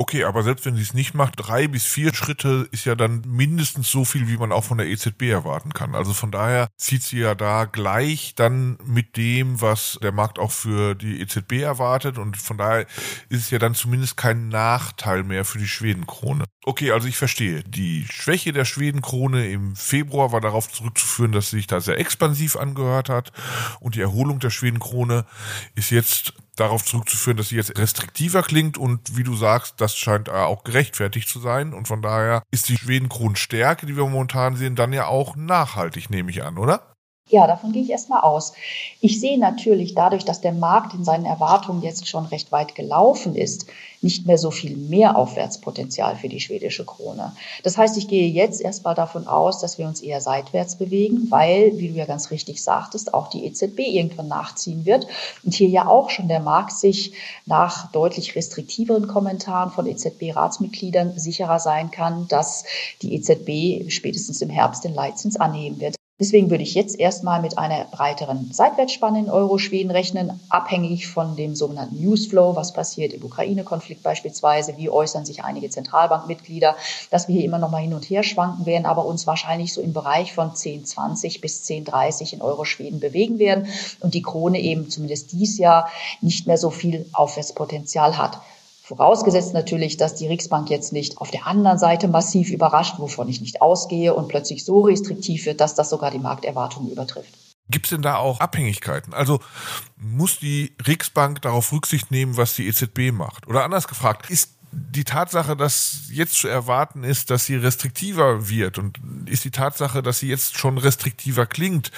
Okay, 0.00 0.22
aber 0.22 0.44
selbst 0.44 0.64
wenn 0.64 0.76
sie 0.76 0.82
es 0.82 0.94
nicht 0.94 1.14
macht, 1.14 1.34
drei 1.36 1.66
bis 1.66 1.84
vier 1.84 2.14
Schritte 2.14 2.68
ist 2.70 2.84
ja 2.84 2.94
dann 2.94 3.22
mindestens 3.26 3.90
so 3.90 4.04
viel, 4.04 4.28
wie 4.28 4.36
man 4.36 4.52
auch 4.52 4.62
von 4.62 4.78
der 4.78 4.86
EZB 4.86 5.22
erwarten 5.22 5.74
kann. 5.74 5.96
Also 5.96 6.12
von 6.12 6.30
daher 6.30 6.68
zieht 6.76 7.02
sie 7.02 7.18
ja 7.18 7.34
da 7.34 7.64
gleich 7.64 8.36
dann 8.36 8.78
mit 8.84 9.16
dem, 9.16 9.60
was 9.60 9.98
der 10.00 10.12
Markt 10.12 10.38
auch 10.38 10.52
für 10.52 10.94
die 10.94 11.20
EZB 11.20 11.62
erwartet. 11.62 12.16
Und 12.16 12.36
von 12.36 12.56
daher 12.56 12.86
ist 13.28 13.40
es 13.40 13.50
ja 13.50 13.58
dann 13.58 13.74
zumindest 13.74 14.16
kein 14.16 14.48
Nachteil 14.48 15.24
mehr 15.24 15.44
für 15.44 15.58
die 15.58 15.66
Schwedenkrone. 15.66 16.44
Okay, 16.64 16.92
also 16.92 17.08
ich 17.08 17.16
verstehe. 17.16 17.64
Die 17.64 18.06
Schwäche 18.08 18.52
der 18.52 18.66
Schwedenkrone 18.66 19.50
im 19.50 19.74
Februar 19.74 20.30
war 20.30 20.40
darauf 20.40 20.70
zurückzuführen, 20.70 21.32
dass 21.32 21.50
sie 21.50 21.56
sich 21.56 21.66
da 21.66 21.80
sehr 21.80 21.98
expansiv 21.98 22.54
angehört 22.54 23.08
hat. 23.08 23.32
Und 23.80 23.96
die 23.96 24.00
Erholung 24.00 24.38
der 24.38 24.50
Schwedenkronen 24.50 25.24
ist 25.74 25.90
jetzt 25.90 26.34
darauf 26.60 26.84
zurückzuführen, 26.84 27.36
dass 27.36 27.48
sie 27.48 27.56
jetzt 27.56 27.78
restriktiver 27.78 28.42
klingt 28.42 28.78
und 28.78 29.16
wie 29.16 29.24
du 29.24 29.34
sagst, 29.34 29.80
das 29.80 29.96
scheint 29.96 30.28
auch 30.28 30.64
gerechtfertigt 30.64 31.28
zu 31.28 31.40
sein 31.40 31.72
und 31.72 31.88
von 31.88 32.02
daher 32.02 32.42
ist 32.50 32.68
die 32.68 32.76
Schwedenkronenstärke, 32.76 33.86
die 33.86 33.96
wir 33.96 34.04
momentan 34.04 34.56
sehen, 34.56 34.76
dann 34.76 34.92
ja 34.92 35.06
auch 35.06 35.36
nachhaltig, 35.36 36.10
nehme 36.10 36.30
ich 36.30 36.42
an, 36.42 36.58
oder? 36.58 36.97
Ja, 37.30 37.46
davon 37.46 37.72
gehe 37.72 37.82
ich 37.82 37.90
erstmal 37.90 38.22
aus. 38.22 38.54
Ich 39.00 39.20
sehe 39.20 39.38
natürlich 39.38 39.94
dadurch, 39.94 40.24
dass 40.24 40.40
der 40.40 40.52
Markt 40.52 40.94
in 40.94 41.04
seinen 41.04 41.26
Erwartungen 41.26 41.82
jetzt 41.82 42.08
schon 42.08 42.24
recht 42.24 42.52
weit 42.52 42.74
gelaufen 42.74 43.34
ist, 43.34 43.66
nicht 44.00 44.26
mehr 44.26 44.38
so 44.38 44.50
viel 44.50 44.76
mehr 44.76 45.16
Aufwärtspotenzial 45.16 46.16
für 46.16 46.28
die 46.28 46.40
schwedische 46.40 46.86
Krone. 46.86 47.34
Das 47.64 47.76
heißt, 47.76 47.98
ich 47.98 48.08
gehe 48.08 48.28
jetzt 48.28 48.60
erstmal 48.60 48.94
davon 48.94 49.26
aus, 49.26 49.60
dass 49.60 49.76
wir 49.76 49.86
uns 49.86 50.00
eher 50.00 50.20
seitwärts 50.20 50.76
bewegen, 50.76 51.26
weil, 51.30 51.76
wie 51.76 51.88
du 51.88 51.94
ja 51.94 52.06
ganz 52.06 52.30
richtig 52.30 52.62
sagtest, 52.62 53.12
auch 53.12 53.28
die 53.28 53.44
EZB 53.44 53.80
irgendwann 53.80 54.28
nachziehen 54.28 54.86
wird 54.86 55.06
und 55.44 55.54
hier 55.54 55.68
ja 55.68 55.86
auch 55.86 56.08
schon 56.10 56.28
der 56.28 56.40
Markt 56.40 56.72
sich 56.72 57.12
nach 57.44 57.92
deutlich 57.92 58.36
restriktiveren 58.36 59.06
Kommentaren 59.06 59.70
von 59.70 59.86
EZB-Ratsmitgliedern 59.86 61.18
sicherer 61.18 61.58
sein 61.58 61.90
kann, 61.90 62.26
dass 62.28 62.64
die 63.02 63.14
EZB 63.14 63.90
spätestens 63.90 64.40
im 64.40 64.50
Herbst 64.50 64.84
den 64.84 64.94
Leitzins 64.94 65.36
anheben 65.36 65.80
wird. 65.80 65.98
Deswegen 66.20 66.50
würde 66.50 66.64
ich 66.64 66.74
jetzt 66.74 66.98
erstmal 66.98 67.40
mit 67.40 67.58
einer 67.58 67.84
breiteren 67.84 68.50
Seitwärtsspanne 68.52 69.20
in 69.20 69.30
Euro-Schweden 69.30 69.92
rechnen, 69.92 70.40
abhängig 70.48 71.06
von 71.06 71.36
dem 71.36 71.54
sogenannten 71.54 72.02
Newsflow, 72.02 72.56
was 72.56 72.72
passiert 72.72 73.12
im 73.12 73.22
Ukraine-Konflikt 73.22 74.02
beispielsweise, 74.02 74.76
wie 74.76 74.90
äußern 74.90 75.24
sich 75.24 75.44
einige 75.44 75.70
Zentralbankmitglieder, 75.70 76.74
dass 77.12 77.28
wir 77.28 77.36
hier 77.36 77.44
immer 77.44 77.58
noch 77.58 77.70
mal 77.70 77.82
hin 77.82 77.94
und 77.94 78.10
her 78.10 78.24
schwanken 78.24 78.66
werden, 78.66 78.84
aber 78.84 79.04
uns 79.04 79.28
wahrscheinlich 79.28 79.72
so 79.72 79.80
im 79.80 79.92
Bereich 79.92 80.32
von 80.32 80.50
10,20 80.50 81.40
bis 81.40 81.62
10,30 81.62 82.32
in 82.32 82.42
Euro-Schweden 82.42 82.98
bewegen 82.98 83.38
werden 83.38 83.68
und 84.00 84.14
die 84.14 84.22
Krone 84.22 84.58
eben 84.58 84.90
zumindest 84.90 85.30
dies 85.30 85.56
Jahr 85.56 85.88
nicht 86.20 86.48
mehr 86.48 86.58
so 86.58 86.70
viel 86.70 87.06
Aufwärtspotenzial 87.12 88.18
hat. 88.18 88.40
Vorausgesetzt 88.88 89.52
natürlich, 89.52 89.98
dass 89.98 90.14
die 90.14 90.28
Riksbank 90.28 90.70
jetzt 90.70 90.94
nicht 90.94 91.18
auf 91.18 91.30
der 91.30 91.46
anderen 91.46 91.78
Seite 91.78 92.08
massiv 92.08 92.48
überrascht, 92.48 92.94
wovon 92.96 93.28
ich 93.28 93.42
nicht 93.42 93.60
ausgehe 93.60 94.14
und 94.14 94.28
plötzlich 94.28 94.64
so 94.64 94.80
restriktiv 94.80 95.44
wird, 95.44 95.60
dass 95.60 95.74
das 95.74 95.90
sogar 95.90 96.10
die 96.10 96.18
Markterwartungen 96.18 96.90
übertrifft. 96.90 97.34
Gibt 97.68 97.84
es 97.84 97.90
denn 97.90 98.00
da 98.00 98.16
auch 98.16 98.40
Abhängigkeiten? 98.40 99.12
Also 99.12 99.40
muss 99.98 100.38
die 100.38 100.74
Riksbank 100.86 101.42
darauf 101.42 101.70
Rücksicht 101.70 102.10
nehmen, 102.10 102.38
was 102.38 102.54
die 102.54 102.66
EZB 102.66 103.12
macht? 103.12 103.46
Oder 103.46 103.62
anders 103.62 103.88
gefragt, 103.88 104.30
ist 104.30 104.57
die 104.72 105.04
Tatsache, 105.04 105.56
dass 105.56 106.08
jetzt 106.10 106.34
zu 106.34 106.48
erwarten 106.48 107.04
ist, 107.04 107.30
dass 107.30 107.46
sie 107.46 107.56
restriktiver 107.56 108.48
wird 108.48 108.78
und 108.78 108.98
ist 109.26 109.44
die 109.44 109.50
Tatsache, 109.50 110.02
dass 110.02 110.18
sie 110.18 110.28
jetzt 110.28 110.58
schon 110.58 110.78
restriktiver 110.78 111.46
klingt, 111.46 111.90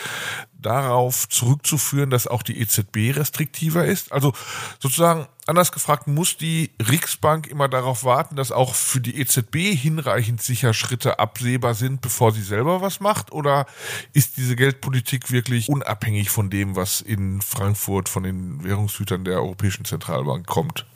darauf 0.53 1.29
zurückzuführen, 1.29 2.11
dass 2.11 2.27
auch 2.27 2.43
die 2.43 2.61
EZB 2.61 3.17
restriktiver 3.17 3.85
ist? 3.85 4.13
Also 4.13 4.33
sozusagen 4.79 5.27
anders 5.47 5.73
gefragt, 5.73 6.07
muss 6.07 6.37
die 6.37 6.71
Riksbank 6.81 7.49
immer 7.49 7.69
darauf 7.69 8.05
warten, 8.05 8.37
dass 8.37 8.53
auch 8.53 8.75
für 8.75 9.01
die 9.01 9.21
EZB 9.21 9.75
hinreichend 9.75 10.41
sicher 10.43 10.73
Schritte 10.75 11.19
absehbar 11.19 11.75
sind, 11.75 12.01
bevor 12.01 12.33
sie 12.33 12.43
selber 12.43 12.81
was 12.81 13.01
macht? 13.01 13.33
Oder 13.33 13.67
ist 14.13 14.37
diese 14.37 14.55
Geldpolitik 14.57 15.31
wirklich 15.31 15.69
unabhängig 15.69 16.31
von 16.31 16.51
dem, 16.51 16.77
was 16.77 17.01
in 17.01 17.41
Frankfurt 17.43 18.09
von 18.09 18.23
den 18.23 18.63
Währungshütern 18.63 19.25
der 19.25 19.39
Europäischen 19.39 19.85
Zentralbank 19.85 20.47
kommt? 20.47 20.87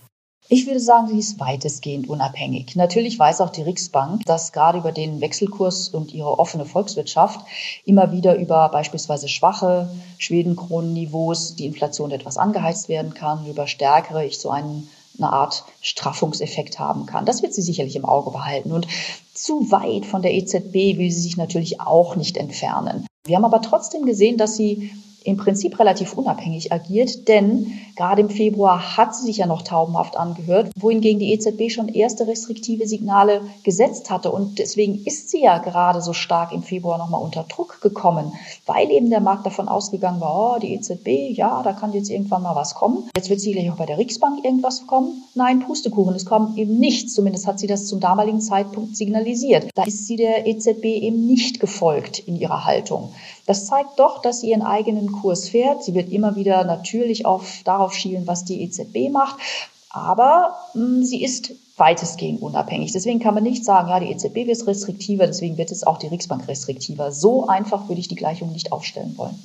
Ich 0.49 0.67
würde 0.67 0.81
sagen, 0.81 1.09
sie 1.09 1.19
ist 1.19 1.41
weitestgehend 1.41 2.09
unabhängig. 2.09 2.77
Natürlich 2.77 3.19
weiß 3.19 3.41
auch 3.41 3.49
die 3.49 3.63
Riksbank, 3.63 4.25
dass 4.27 4.53
gerade 4.53 4.79
über 4.79 4.93
den 4.93 5.23
Wechselkurs 5.23 5.89
und 5.89 6.13
ihre 6.13 6.39
offene 6.39 6.67
Volkswirtschaft 6.67 7.41
immer 7.87 8.13
wieder 8.13 8.37
über 8.37 8.69
beispielsweise 8.69 9.29
schwache 9.29 9.89
Schwedenkronenniveaus 10.19 11.57
die 11.57 11.65
Inflation 11.65 12.11
etwas 12.11 12.37
angeheizt 12.37 12.91
werden 12.91 13.15
kann, 13.15 13.47
über 13.47 13.67
stärkere 13.67 14.25
ich 14.25 14.39
so 14.39 14.51
einen 14.51 14.89
eine 15.19 15.33
Art 15.33 15.65
Straffungseffekt 15.81 16.79
haben 16.79 17.07
kann. 17.07 17.25
Das 17.25 17.43
wird 17.43 17.55
sie 17.55 17.63
sicherlich 17.63 17.97
im 17.97 18.05
Auge 18.05 18.31
behalten. 18.31 18.73
Und 18.73 18.89
zu 19.33 19.71
weit 19.71 20.07
von 20.07 20.23
der 20.23 20.35
EZB 20.35 20.99
will 20.99 21.11
sie 21.11 21.21
sich 21.21 21.37
natürlich 21.37 21.81
auch 21.81 22.17
nicht 22.17 22.37
entfernen. 22.37 23.07
Wir 23.25 23.37
haben 23.37 23.45
aber 23.45 23.63
trotzdem 23.63 24.05
gesehen, 24.07 24.37
dass 24.39 24.57
sie 24.57 24.91
im 25.25 25.39
Prinzip 25.39 25.79
relativ 25.79 26.13
unabhängig 26.13 26.73
agiert, 26.73 27.29
denn 27.29 27.73
gerade 27.97 28.21
im 28.21 28.29
Februar 28.29 28.97
hat 28.97 29.17
sie 29.17 29.25
sich 29.25 29.39
ja 29.39 29.47
noch 29.47 29.63
taubenhaft 29.63 30.17
angehört, 30.17 30.71
wohingegen 30.77 31.19
die 31.19 31.33
EZB 31.33 31.71
schon 31.71 31.89
erste 31.89 32.27
restriktive 32.27 32.87
Signale 32.87 33.41
gesetzt 33.63 34.11
hatte. 34.11 34.31
Und 34.31 34.59
deswegen 34.59 35.03
ist 35.05 35.31
sie 35.31 35.43
ja 35.43 35.59
gerade 35.59 36.03
so 36.03 36.13
stark 36.13 36.53
im 36.53 36.63
Februar 36.63 36.99
nochmal 36.99 37.23
unter 37.23 37.45
Druck 37.45 37.81
gekommen, 37.81 38.33
weil 38.67 38.91
eben 38.91 39.09
der 39.09 39.21
Markt 39.21 39.47
davon 39.47 39.69
ausgegangen 39.69 40.21
war, 40.21 40.57
oh, 40.57 40.59
die 40.61 40.75
EZB, 40.75 41.37
ja, 41.37 41.63
da 41.63 41.73
kann 41.73 41.93
jetzt 41.93 42.11
irgendwann 42.11 42.43
mal 42.43 42.55
was 42.55 42.75
kommen. 42.75 43.09
Jetzt 43.17 43.31
wird 43.31 43.41
sicherlich 43.41 43.71
auch 43.71 43.77
bei 43.77 43.87
der 43.87 43.99
Riksbank 43.99 44.45
irgendwas 44.45 44.87
kommen. 44.87 45.25
Nein, 45.35 45.61
Pustekuchen, 45.61 46.15
es 46.15 46.27
kommt 46.27 46.59
eben 46.59 46.79
nichts. 46.79 47.15
Zumindest 47.15 47.47
hat 47.47 47.59
sie 47.59 47.67
das 47.67 47.87
zum 47.87 48.01
damaligen 48.01 48.41
Zeitpunkt 48.41 48.97
signalisiert. 48.97 49.71
Da 49.75 49.85
ist 49.85 50.07
sie 50.07 50.17
der 50.17 50.47
EZB 50.47 50.85
eben 50.85 51.27
nicht 51.27 51.61
gefolgt 51.61 52.19
in 52.19 52.37
ihrer 52.37 52.67
Haltung. 52.67 53.11
Das 53.47 53.67
zeigt 53.67 53.99
doch, 53.99 54.23
dass 54.23 54.41
sie 54.41 54.51
ihren 54.51 54.63
eigenen 54.63 55.14
Kurs 55.21 55.49
fährt. 55.49 55.85
Sie 55.85 55.95
wird 55.95 56.11
immer 56.11 56.37
wieder 56.37 56.65
natürlich 56.65 57.27
auf, 57.27 57.63
darauf 57.65 57.95
schielen, 57.95 58.27
was 58.27 58.45
die 58.45 58.63
EZB 58.63 59.11
macht. 59.11 59.37
Aber 59.91 60.57
mh, 60.75 60.85
hm, 60.85 61.05
sie 61.05 61.23
ist 61.23 61.53
weitestgehend 61.77 62.43
unabhängig. 62.43 62.93
Deswegen 62.93 63.21
kann 63.21 63.35
man 63.35 63.43
nicht 63.43 63.65
sagen, 63.65 63.89
ja, 63.89 64.01
die 64.01 64.11
EZB 64.11 64.47
wird 64.47 64.67
restriktiver, 64.67 65.27
deswegen 65.27 65.59
wird 65.59 65.73
es 65.73 65.85
auch 65.85 65.99
die 65.99 66.07
Riksbank 66.07 66.47
restriktiver. 66.47 67.11
So 67.13 67.47
einfach 67.47 67.89
würde 67.89 68.01
ich 68.01 68.09
die 68.09 68.15
Gleichung 68.15 68.53
nicht 68.53 68.73
aufstellen 68.73 69.17
wollen. 69.17 69.39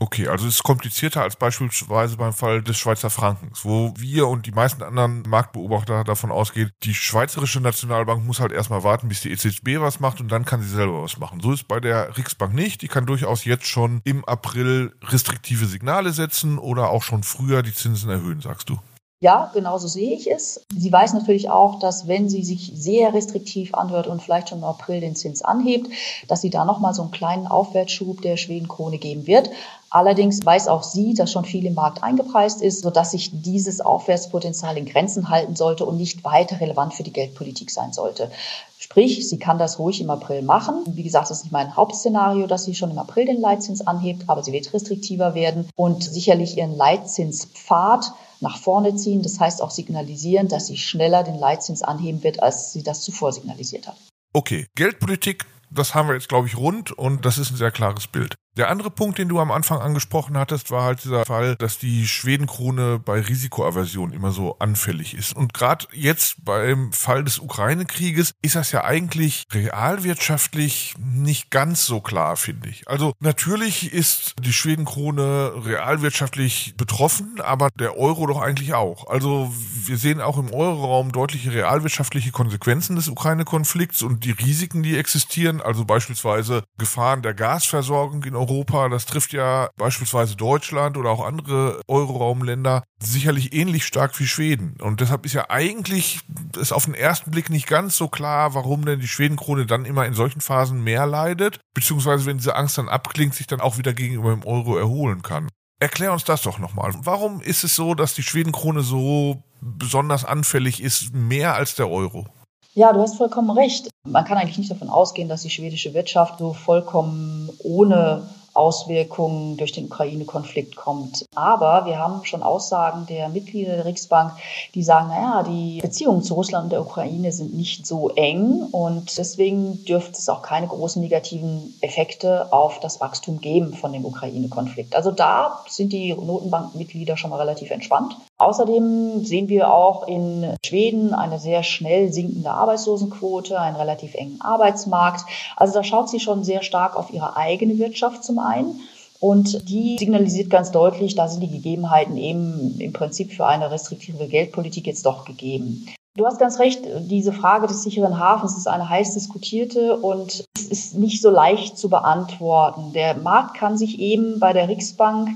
Okay, 0.00 0.26
also 0.26 0.48
es 0.48 0.56
ist 0.56 0.62
komplizierter 0.64 1.22
als 1.22 1.36
beispielsweise 1.36 2.16
beim 2.16 2.32
Fall 2.32 2.62
des 2.62 2.76
Schweizer 2.76 3.10
Frankens, 3.10 3.64
wo 3.64 3.94
wir 3.96 4.26
und 4.26 4.44
die 4.44 4.50
meisten 4.50 4.82
anderen 4.82 5.22
Marktbeobachter 5.22 6.02
davon 6.02 6.32
ausgehen, 6.32 6.72
die 6.82 6.94
Schweizerische 6.94 7.60
Nationalbank 7.60 8.24
muss 8.24 8.40
halt 8.40 8.50
erstmal 8.50 8.82
warten, 8.82 9.06
bis 9.06 9.20
die 9.20 9.30
EZB 9.30 9.78
was 9.78 10.00
macht 10.00 10.20
und 10.20 10.32
dann 10.32 10.44
kann 10.44 10.62
sie 10.62 10.68
selber 10.68 11.04
was 11.04 11.18
machen. 11.18 11.38
So 11.40 11.52
ist 11.52 11.68
bei 11.68 11.78
der 11.78 12.16
Riksbank 12.18 12.54
nicht. 12.54 12.82
Die 12.82 12.88
kann 12.88 13.06
durchaus 13.06 13.44
jetzt 13.44 13.66
schon 13.66 14.00
im 14.02 14.24
April 14.24 14.96
restriktive 15.02 15.66
Signale 15.66 16.12
setzen 16.12 16.58
oder 16.58 16.88
auch 16.88 17.04
schon 17.04 17.22
früher 17.22 17.62
die 17.62 17.72
Zinsen 17.72 18.10
erhöhen, 18.10 18.40
sagst 18.40 18.68
du. 18.70 18.80
Ja, 19.24 19.50
genauso 19.54 19.88
sehe 19.88 20.14
ich 20.14 20.30
es. 20.30 20.66
Sie 20.76 20.92
weiß 20.92 21.14
natürlich 21.14 21.48
auch, 21.48 21.78
dass 21.78 22.06
wenn 22.06 22.28
sie 22.28 22.44
sich 22.44 22.72
sehr 22.74 23.14
restriktiv 23.14 23.72
anhört 23.72 24.06
und 24.06 24.20
vielleicht 24.20 24.50
schon 24.50 24.58
im 24.58 24.64
April 24.64 25.00
den 25.00 25.16
Zins 25.16 25.40
anhebt, 25.40 25.88
dass 26.28 26.42
sie 26.42 26.50
da 26.50 26.66
nochmal 26.66 26.92
so 26.92 27.00
einen 27.00 27.10
kleinen 27.10 27.46
Aufwärtsschub 27.46 28.20
der 28.20 28.36
Schwedenkrone 28.36 28.98
geben 28.98 29.26
wird. 29.26 29.48
Allerdings 29.88 30.44
weiß 30.44 30.68
auch 30.68 30.82
sie, 30.82 31.14
dass 31.14 31.32
schon 31.32 31.46
viel 31.46 31.64
im 31.64 31.72
Markt 31.72 32.02
eingepreist 32.02 32.60
ist, 32.60 32.82
sodass 32.82 33.12
sich 33.12 33.30
dieses 33.32 33.80
Aufwärtspotenzial 33.80 34.76
in 34.76 34.84
Grenzen 34.84 35.30
halten 35.30 35.56
sollte 35.56 35.86
und 35.86 35.96
nicht 35.96 36.22
weiter 36.22 36.60
relevant 36.60 36.92
für 36.92 37.02
die 37.02 37.12
Geldpolitik 37.12 37.70
sein 37.70 37.94
sollte. 37.94 38.30
Sprich, 38.76 39.26
sie 39.26 39.38
kann 39.38 39.56
das 39.56 39.78
ruhig 39.78 40.02
im 40.02 40.10
April 40.10 40.42
machen. 40.42 40.82
Wie 40.86 41.02
gesagt, 41.02 41.30
das 41.30 41.38
ist 41.38 41.44
nicht 41.44 41.52
mein 41.52 41.74
Hauptszenario, 41.74 42.46
dass 42.46 42.64
sie 42.64 42.74
schon 42.74 42.90
im 42.90 42.98
April 42.98 43.24
den 43.24 43.40
Leitzins 43.40 43.86
anhebt, 43.86 44.24
aber 44.26 44.42
sie 44.42 44.52
wird 44.52 44.74
restriktiver 44.74 45.34
werden 45.34 45.66
und 45.76 46.04
sicherlich 46.04 46.58
ihren 46.58 46.76
Leitzinspfad 46.76 48.12
nach 48.44 48.58
vorne 48.58 48.94
ziehen. 48.94 49.22
Das 49.22 49.40
heißt 49.40 49.60
auch 49.60 49.72
signalisieren, 49.72 50.46
dass 50.46 50.68
sie 50.68 50.76
schneller 50.76 51.24
den 51.24 51.38
Leitzins 51.38 51.82
anheben 51.82 52.22
wird, 52.22 52.40
als 52.40 52.72
sie 52.72 52.84
das 52.84 53.00
zuvor 53.00 53.32
signalisiert 53.32 53.88
hat. 53.88 53.96
Okay, 54.32 54.66
Geldpolitik, 54.76 55.44
das 55.70 55.94
haben 55.94 56.08
wir 56.08 56.14
jetzt, 56.14 56.28
glaube 56.28 56.46
ich, 56.46 56.56
rund 56.56 56.92
und 56.92 57.24
das 57.24 57.38
ist 57.38 57.50
ein 57.50 57.56
sehr 57.56 57.72
klares 57.72 58.06
Bild. 58.06 58.36
Der 58.56 58.70
andere 58.70 58.90
Punkt, 58.90 59.18
den 59.18 59.28
du 59.28 59.40
am 59.40 59.50
Anfang 59.50 59.80
angesprochen 59.80 60.38
hattest, 60.38 60.70
war 60.70 60.84
halt 60.84 61.02
dieser 61.02 61.24
Fall, 61.24 61.56
dass 61.56 61.78
die 61.78 62.06
Schwedenkrone 62.06 63.00
bei 63.00 63.20
Risikoaversion 63.20 64.12
immer 64.12 64.30
so 64.30 64.60
anfällig 64.60 65.14
ist. 65.14 65.34
Und 65.34 65.52
gerade 65.52 65.86
jetzt 65.92 66.44
beim 66.44 66.92
Fall 66.92 67.24
des 67.24 67.40
Ukraine-Krieges 67.40 68.34
ist 68.42 68.54
das 68.54 68.70
ja 68.70 68.84
eigentlich 68.84 69.42
realwirtschaftlich 69.52 70.94
nicht 71.00 71.50
ganz 71.50 71.84
so 71.84 72.00
klar, 72.00 72.36
finde 72.36 72.68
ich. 72.68 72.86
Also 72.86 73.12
natürlich 73.18 73.92
ist 73.92 74.36
die 74.40 74.52
Schwedenkrone 74.52 75.52
realwirtschaftlich 75.64 76.74
betroffen, 76.76 77.40
aber 77.40 77.70
der 77.76 77.98
Euro 77.98 78.28
doch 78.28 78.40
eigentlich 78.40 78.74
auch. 78.74 79.08
Also 79.08 79.52
wir 79.84 79.96
sehen 79.96 80.20
auch 80.20 80.38
im 80.38 80.52
Euroraum 80.52 81.10
deutliche 81.10 81.52
realwirtschaftliche 81.52 82.30
Konsequenzen 82.30 82.94
des 82.94 83.08
Ukraine-Konflikts 83.08 84.02
und 84.02 84.24
die 84.24 84.30
Risiken, 84.30 84.84
die 84.84 84.96
existieren, 84.96 85.60
also 85.60 85.84
beispielsweise 85.84 86.62
Gefahren 86.78 87.22
der 87.22 87.34
Gasversorgung 87.34 88.22
in 88.22 88.36
Europa 88.36 88.43
Europa, 88.44 88.88
das 88.88 89.06
trifft 89.06 89.32
ja 89.32 89.70
beispielsweise 89.76 90.36
Deutschland 90.36 90.96
oder 90.96 91.10
auch 91.10 91.24
andere 91.24 91.80
Euroraumländer 91.88 92.84
sicherlich 93.02 93.54
ähnlich 93.54 93.84
stark 93.84 94.18
wie 94.20 94.26
Schweden. 94.26 94.76
Und 94.80 95.00
deshalb 95.00 95.24
ist 95.24 95.32
ja 95.32 95.50
eigentlich 95.50 96.20
ist 96.56 96.72
auf 96.72 96.84
den 96.84 96.94
ersten 96.94 97.30
Blick 97.30 97.50
nicht 97.50 97.66
ganz 97.66 97.96
so 97.96 98.08
klar, 98.08 98.54
warum 98.54 98.84
denn 98.84 99.00
die 99.00 99.08
Schwedenkrone 99.08 99.66
dann 99.66 99.84
immer 99.84 100.06
in 100.06 100.14
solchen 100.14 100.40
Phasen 100.40 100.82
mehr 100.82 101.06
leidet, 101.06 101.60
beziehungsweise 101.74 102.26
wenn 102.26 102.38
diese 102.38 102.56
Angst 102.56 102.78
dann 102.78 102.88
abklingt, 102.88 103.34
sich 103.34 103.46
dann 103.46 103.60
auch 103.60 103.78
wieder 103.78 103.92
gegenüber 103.92 104.32
dem 104.32 104.44
Euro 104.44 104.76
erholen 104.76 105.22
kann. 105.22 105.48
Erklär 105.80 106.12
uns 106.12 106.24
das 106.24 106.42
doch 106.42 106.58
nochmal. 106.58 106.92
Warum 107.02 107.40
ist 107.40 107.64
es 107.64 107.74
so, 107.74 107.94
dass 107.94 108.14
die 108.14 108.22
Schwedenkrone 108.22 108.82
so 108.82 109.42
besonders 109.60 110.24
anfällig 110.24 110.82
ist, 110.82 111.14
mehr 111.14 111.54
als 111.54 111.74
der 111.74 111.90
Euro? 111.90 112.28
Ja, 112.76 112.92
du 112.92 113.00
hast 113.00 113.16
vollkommen 113.16 113.50
recht. 113.50 113.88
Man 114.04 114.24
kann 114.24 114.36
eigentlich 114.36 114.58
nicht 114.58 114.70
davon 114.70 114.88
ausgehen, 114.88 115.28
dass 115.28 115.42
die 115.42 115.50
schwedische 115.50 115.94
Wirtschaft 115.94 116.40
so 116.40 116.52
vollkommen 116.52 117.48
ohne 117.62 118.28
Auswirkungen 118.52 119.56
durch 119.56 119.72
den 119.72 119.86
Ukraine-Konflikt 119.86 120.74
kommt. 120.76 121.24
Aber 121.34 121.86
wir 121.86 121.98
haben 121.98 122.24
schon 122.24 122.42
Aussagen 122.42 123.06
der 123.06 123.28
Mitglieder 123.28 123.76
der 123.76 123.84
Riksbank, 123.84 124.32
die 124.74 124.82
sagen, 124.82 125.08
naja, 125.08 125.42
die 125.42 125.80
Beziehungen 125.80 126.22
zu 126.22 126.34
Russland 126.34 126.64
und 126.64 126.70
der 126.70 126.80
Ukraine 126.80 127.32
sind 127.32 127.54
nicht 127.54 127.86
so 127.86 128.10
eng 128.10 128.68
und 128.70 129.18
deswegen 129.18 129.84
dürfte 129.84 130.18
es 130.18 130.28
auch 130.28 130.42
keine 130.42 130.68
großen 130.68 131.02
negativen 131.02 131.74
Effekte 131.80 132.52
auf 132.52 132.80
das 132.80 133.00
Wachstum 133.00 133.40
geben 133.40 133.74
von 133.74 133.92
dem 133.92 134.04
Ukraine-Konflikt. 134.04 134.94
Also 134.94 135.10
da 135.10 135.64
sind 135.68 135.92
die 135.92 136.14
Notenbankmitglieder 136.14 137.16
schon 137.16 137.30
mal 137.30 137.40
relativ 137.40 137.70
entspannt. 137.70 138.16
Außerdem 138.38 139.24
sehen 139.24 139.48
wir 139.48 139.72
auch 139.72 140.08
in 140.08 140.54
Schweden 140.66 141.14
eine 141.14 141.38
sehr 141.38 141.62
schnell 141.62 142.12
sinkende 142.12 142.50
Arbeitslosenquote, 142.50 143.60
einen 143.60 143.76
relativ 143.76 144.14
engen 144.14 144.40
Arbeitsmarkt. 144.40 145.24
Also 145.56 145.74
da 145.74 145.84
schaut 145.84 146.08
sie 146.08 146.20
schon 146.20 146.42
sehr 146.42 146.62
stark 146.62 146.96
auf 146.96 147.12
ihre 147.12 147.36
eigene 147.36 147.78
Wirtschaft 147.78 148.24
zum 148.24 148.40
einen. 148.40 148.80
Und 149.20 149.68
die 149.70 149.96
signalisiert 149.98 150.50
ganz 150.50 150.70
deutlich, 150.72 151.14
da 151.14 151.28
sind 151.28 151.40
die 151.40 151.50
Gegebenheiten 151.50 152.16
eben 152.16 152.78
im 152.80 152.92
Prinzip 152.92 153.32
für 153.32 153.46
eine 153.46 153.70
restriktive 153.70 154.26
Geldpolitik 154.26 154.86
jetzt 154.86 155.06
doch 155.06 155.24
gegeben. 155.24 155.86
Du 156.16 156.26
hast 156.26 156.38
ganz 156.38 156.58
recht, 156.58 156.82
diese 157.00 157.32
Frage 157.32 157.66
des 157.66 157.82
sicheren 157.82 158.18
Hafens 158.18 158.56
ist 158.56 158.68
eine 158.68 158.88
heiß 158.88 159.14
diskutierte 159.14 159.96
und 159.96 160.44
es 160.54 160.66
ist 160.66 160.94
nicht 160.96 161.22
so 161.22 161.30
leicht 161.30 161.78
zu 161.78 161.88
beantworten. 161.88 162.92
Der 162.92 163.16
Markt 163.16 163.56
kann 163.56 163.78
sich 163.78 163.98
eben 163.98 164.38
bei 164.38 164.52
der 164.52 164.68
Riksbank, 164.68 165.30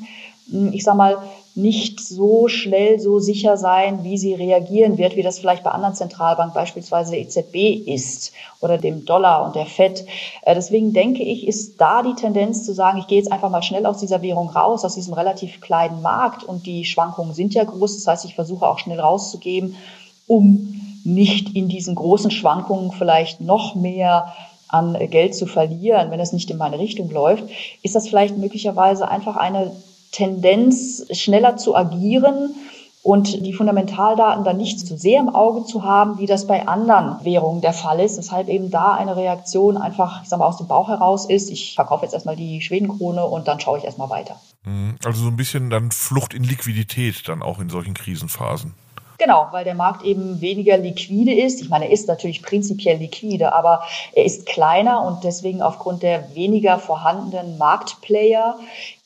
ich 0.73 0.85
sag 0.85 0.95
mal, 0.95 1.17
nicht 1.59 2.01
so 2.01 2.47
schnell 2.47 3.01
so 3.01 3.19
sicher 3.19 3.57
sein, 3.57 4.05
wie 4.05 4.17
sie 4.17 4.33
reagieren 4.33 4.97
wird, 4.97 5.17
wie 5.17 5.23
das 5.23 5.41
vielleicht 5.41 5.65
bei 5.65 5.73
anderen 5.73 5.95
Zentralbanken, 5.95 6.55
beispielsweise 6.55 7.11
der 7.11 7.21
EZB 7.21 7.87
ist 7.87 8.33
oder 8.61 8.79
dem 8.79 9.05
Dollar 9.05 9.45
und 9.45 9.57
der 9.57 9.67
FED. 9.67 10.07
Äh, 10.43 10.55
deswegen 10.55 10.93
denke 10.93 11.25
ich, 11.25 11.47
ist 11.47 11.81
da 11.81 12.03
die 12.03 12.15
Tendenz 12.15 12.65
zu 12.65 12.73
sagen, 12.73 12.99
ich 12.99 13.09
gehe 13.09 13.19
jetzt 13.19 13.33
einfach 13.33 13.51
mal 13.51 13.63
schnell 13.63 13.87
aus 13.87 13.99
dieser 13.99 14.23
Währung 14.23 14.49
raus, 14.51 14.85
aus 14.85 14.95
diesem 14.95 15.15
relativ 15.15 15.61
kleinen 15.61 16.01
Markt 16.01 16.45
und 16.45 16.65
die 16.65 16.85
Schwankungen 16.85 17.35
sind 17.35 17.55
ja 17.55 17.65
groß. 17.65 17.97
Das 17.97 18.07
heißt, 18.07 18.25
ich 18.25 18.37
versuche 18.37 18.67
auch 18.67 18.79
schnell 18.79 19.01
rauszugeben, 19.01 19.75
um 20.29 20.81
nicht 21.05 21.57
in 21.57 21.69
diesen 21.69 21.97
großen 21.97 22.31
Schwankungen 22.31 22.93
vielleicht 22.93 23.41
noch 23.41 23.75
mehr 23.75 24.33
an 24.69 24.97
Geld 25.11 25.35
zu 25.35 25.47
verlieren, 25.47 26.11
wenn 26.11 26.21
es 26.21 26.33
nicht 26.33 26.51
in 26.51 26.59
meine 26.59 26.79
Richtung 26.79 27.11
läuft, 27.11 27.45
ist 27.83 27.95
das 27.95 28.07
vielleicht 28.07 28.37
möglicherweise 28.37 29.09
einfach 29.09 29.37
eine 29.37 29.73
Tendenz, 30.13 31.07
schneller 31.13 31.57
zu 31.57 31.77
agieren 31.77 32.55
und 33.03 33.47
die 33.47 33.53
Fundamentaldaten 33.53 34.45
dann 34.45 34.57
nicht 34.57 34.81
so 34.81 34.97
sehr 34.97 35.21
im 35.21 35.29
Auge 35.29 35.65
zu 35.65 35.85
haben, 35.85 36.19
wie 36.19 36.27
das 36.27 36.47
bei 36.47 36.67
anderen 36.67 37.25
Währungen 37.25 37.61
der 37.61 37.73
Fall 37.73 38.01
ist. 38.01 38.19
Deshalb 38.19 38.49
eben 38.49 38.71
da 38.71 38.93
eine 38.93 39.17
Reaktion 39.17 39.77
einfach, 39.77 40.23
ich 40.23 40.29
sag 40.29 40.39
mal, 40.39 40.47
aus 40.47 40.59
dem 40.59 40.67
Bauch 40.67 40.89
heraus 40.89 41.25
ist, 41.25 41.51
ich 41.51 41.75
verkaufe 41.75 42.05
jetzt 42.05 42.13
erstmal 42.13 42.37
die 42.37 42.61
Schwedenkrone 42.61 43.25
und 43.25 43.49
dann 43.49 43.61
schaue 43.61 43.79
ich 43.79 43.85
erstmal 43.85 44.11
weiter. 44.11 44.39
Mhm. 44.65 44.97
Also 45.05 45.23
so 45.23 45.29
ein 45.29 45.37
bisschen 45.37 45.71
dann 45.71 45.91
Flucht 45.91 46.35
in 46.35 46.43
Liquidität 46.45 47.29
dann 47.29 47.43
auch 47.43 47.61
in 47.61 47.71
solchen 47.71 47.95
Krisenphasen. 47.95 48.75
Genau, 49.21 49.49
weil 49.51 49.65
der 49.65 49.75
Markt 49.75 50.05
eben 50.05 50.41
weniger 50.41 50.79
liquide 50.79 51.35
ist. 51.35 51.61
Ich 51.61 51.69
meine, 51.69 51.87
er 51.87 51.91
ist 51.91 52.07
natürlich 52.07 52.41
prinzipiell 52.41 52.99
liquide, 52.99 53.53
aber 53.53 53.83
er 54.13 54.25
ist 54.25 54.47
kleiner 54.47 55.05
und 55.05 55.25
deswegen 55.25 55.61
aufgrund 55.61 56.05
der 56.05 56.37
weniger 56.37 56.79
vorhandenen 56.79 57.59
Marktplayer 57.59 58.57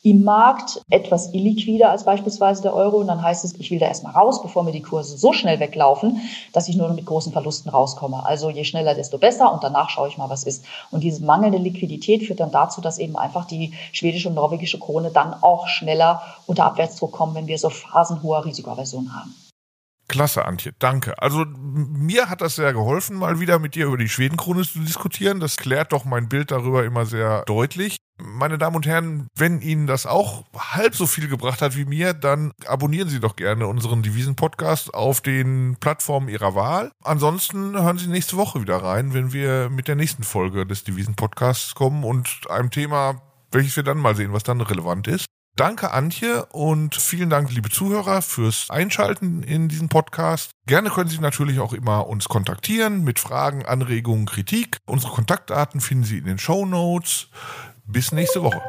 im 0.03 0.23
Markt 0.23 0.83
etwas 0.91 1.33
illiquider 1.33 1.89
als 1.91 2.05
beispielsweise 2.05 2.61
der 2.61 2.75
Euro. 2.75 2.99
Und 2.99 3.07
dann 3.07 3.23
heißt 3.23 3.43
es, 3.47 3.55
ich 3.55 3.71
will 3.71 3.79
da 3.79 3.87
erstmal 3.87 4.13
raus, 4.13 4.43
bevor 4.43 4.65
mir 4.65 4.73
die 4.73 4.83
Kurse 4.83 5.17
so 5.17 5.33
schnell 5.33 5.61
weglaufen, 5.61 6.21
dass 6.53 6.69
ich 6.69 6.77
nur 6.77 6.93
mit 6.93 7.07
großen 7.07 7.33
Verlusten 7.33 7.71
rauskomme. 7.71 8.27
Also 8.27 8.51
je 8.51 8.65
schneller, 8.65 8.95
desto 8.95 9.17
besser 9.17 9.51
und 9.51 9.65
danach 9.65 9.89
schaue 9.89 10.09
ich 10.09 10.19
mal, 10.19 10.29
was 10.29 10.45
ist. 10.45 10.67
Und 10.91 11.05
diese 11.05 11.25
mangelnde 11.25 11.57
Liquidität 11.57 12.25
führt 12.25 12.41
dann 12.41 12.51
dazu, 12.51 12.83
dass 12.83 12.99
eben 12.99 13.17
einfach 13.17 13.47
die 13.47 13.73
schwedische 13.93 14.29
und 14.29 14.35
norwegische 14.35 14.79
Krone 14.79 15.11
dann 15.11 15.35
auch 15.43 15.69
schneller 15.69 16.21
unter 16.47 16.67
Abwärtsdruck 16.67 17.13
kommen, 17.13 17.35
wenn 17.35 17.47
wir 17.47 17.57
so 17.57 17.71
Phasen 17.71 18.23
hoher 18.23 18.45
Risikoaversion 18.45 19.15
haben. 19.15 19.35
Klasse, 20.13 20.45
Antje, 20.45 20.73
danke. 20.79 21.19
Also 21.23 21.47
mir 21.47 22.29
hat 22.29 22.43
das 22.43 22.57
sehr 22.57 22.75
geholfen, 22.75 23.17
mal 23.17 23.41
wieder 23.41 23.59
mit 23.59 23.75
dir 23.75 23.87
über 23.87 23.97
die 23.97 24.11
Schwedenkrone 24.11 24.63
zu 24.63 24.81
diskutieren. 24.81 25.41
Das 25.41 25.57
klärt 25.57 25.95
doch 25.95 26.05
mein 26.05 26.29
Bild 26.29 26.51
darüber 26.51 26.85
immer 26.85 27.07
sehr 27.07 27.45
deutlich. 27.47 27.97
Meine 28.19 28.59
Damen 28.59 28.77
und 28.77 28.87
Herren, 28.87 29.27
wenn 29.35 29.63
Ihnen 29.63 29.87
das 29.87 30.05
auch 30.05 30.45
halb 30.55 30.95
so 30.95 31.07
viel 31.07 31.29
gebracht 31.29 31.63
hat 31.63 31.79
wie 31.79 31.87
mir, 31.87 32.13
dann 32.13 32.53
abonnieren 32.67 33.09
Sie 33.09 33.21
doch 33.21 33.37
gerne 33.37 33.67
unseren 33.67 34.03
Devisen-Podcast 34.03 34.93
auf 34.93 35.23
den 35.23 35.79
Plattformen 35.81 36.29
Ihrer 36.29 36.55
Wahl. 36.55 36.93
Ansonsten 37.03 37.73
hören 37.73 37.97
Sie 37.97 38.07
nächste 38.07 38.37
Woche 38.37 38.61
wieder 38.61 38.83
rein, 38.83 39.15
wenn 39.15 39.33
wir 39.33 39.71
mit 39.71 39.89
der 39.89 39.97
nächsten 39.97 40.25
Folge 40.25 40.67
des 40.67 40.85
Devisen-Podcasts 40.85 41.75
kommen 41.75 42.05
und 42.05 42.51
einem 42.51 42.71
Thema, 42.71 43.23
welches 43.51 43.77
wir 43.77 43.83
dann 43.83 43.97
mal 43.97 44.15
sehen, 44.15 44.35
was 44.35 44.43
dann 44.43 44.61
relevant 44.61 45.09
ist. 45.09 45.25
Danke, 45.55 45.91
Antje, 45.91 46.47
und 46.47 46.95
vielen 46.95 47.29
Dank, 47.29 47.51
liebe 47.53 47.69
Zuhörer, 47.69 48.23
fürs 48.23 48.71
Einschalten 48.71 49.43
in 49.43 49.69
diesen 49.69 49.91
Podcast. 49.91 50.53
Gerne 50.67 50.89
können 50.89 51.11
Sie 51.11 51.19
natürlich 51.19 51.61
auch 51.61 51.75
immer 51.75 52.07
uns 52.07 52.27
kontaktieren 52.29 53.05
mit 53.05 53.19
Fragen, 53.19 53.67
Anregungen, 53.67 54.25
Kritik. 54.25 54.79
Unsere 54.87 55.13
Kontaktdaten 55.13 55.83
finden 55.83 56.05
Sie 56.05 56.19
in 56.19 56.25
den 56.25 56.39
Show 56.39 56.65
Notes. 56.65 57.29
Bis 57.85 58.13
nächste 58.13 58.43
Woche. 58.43 58.63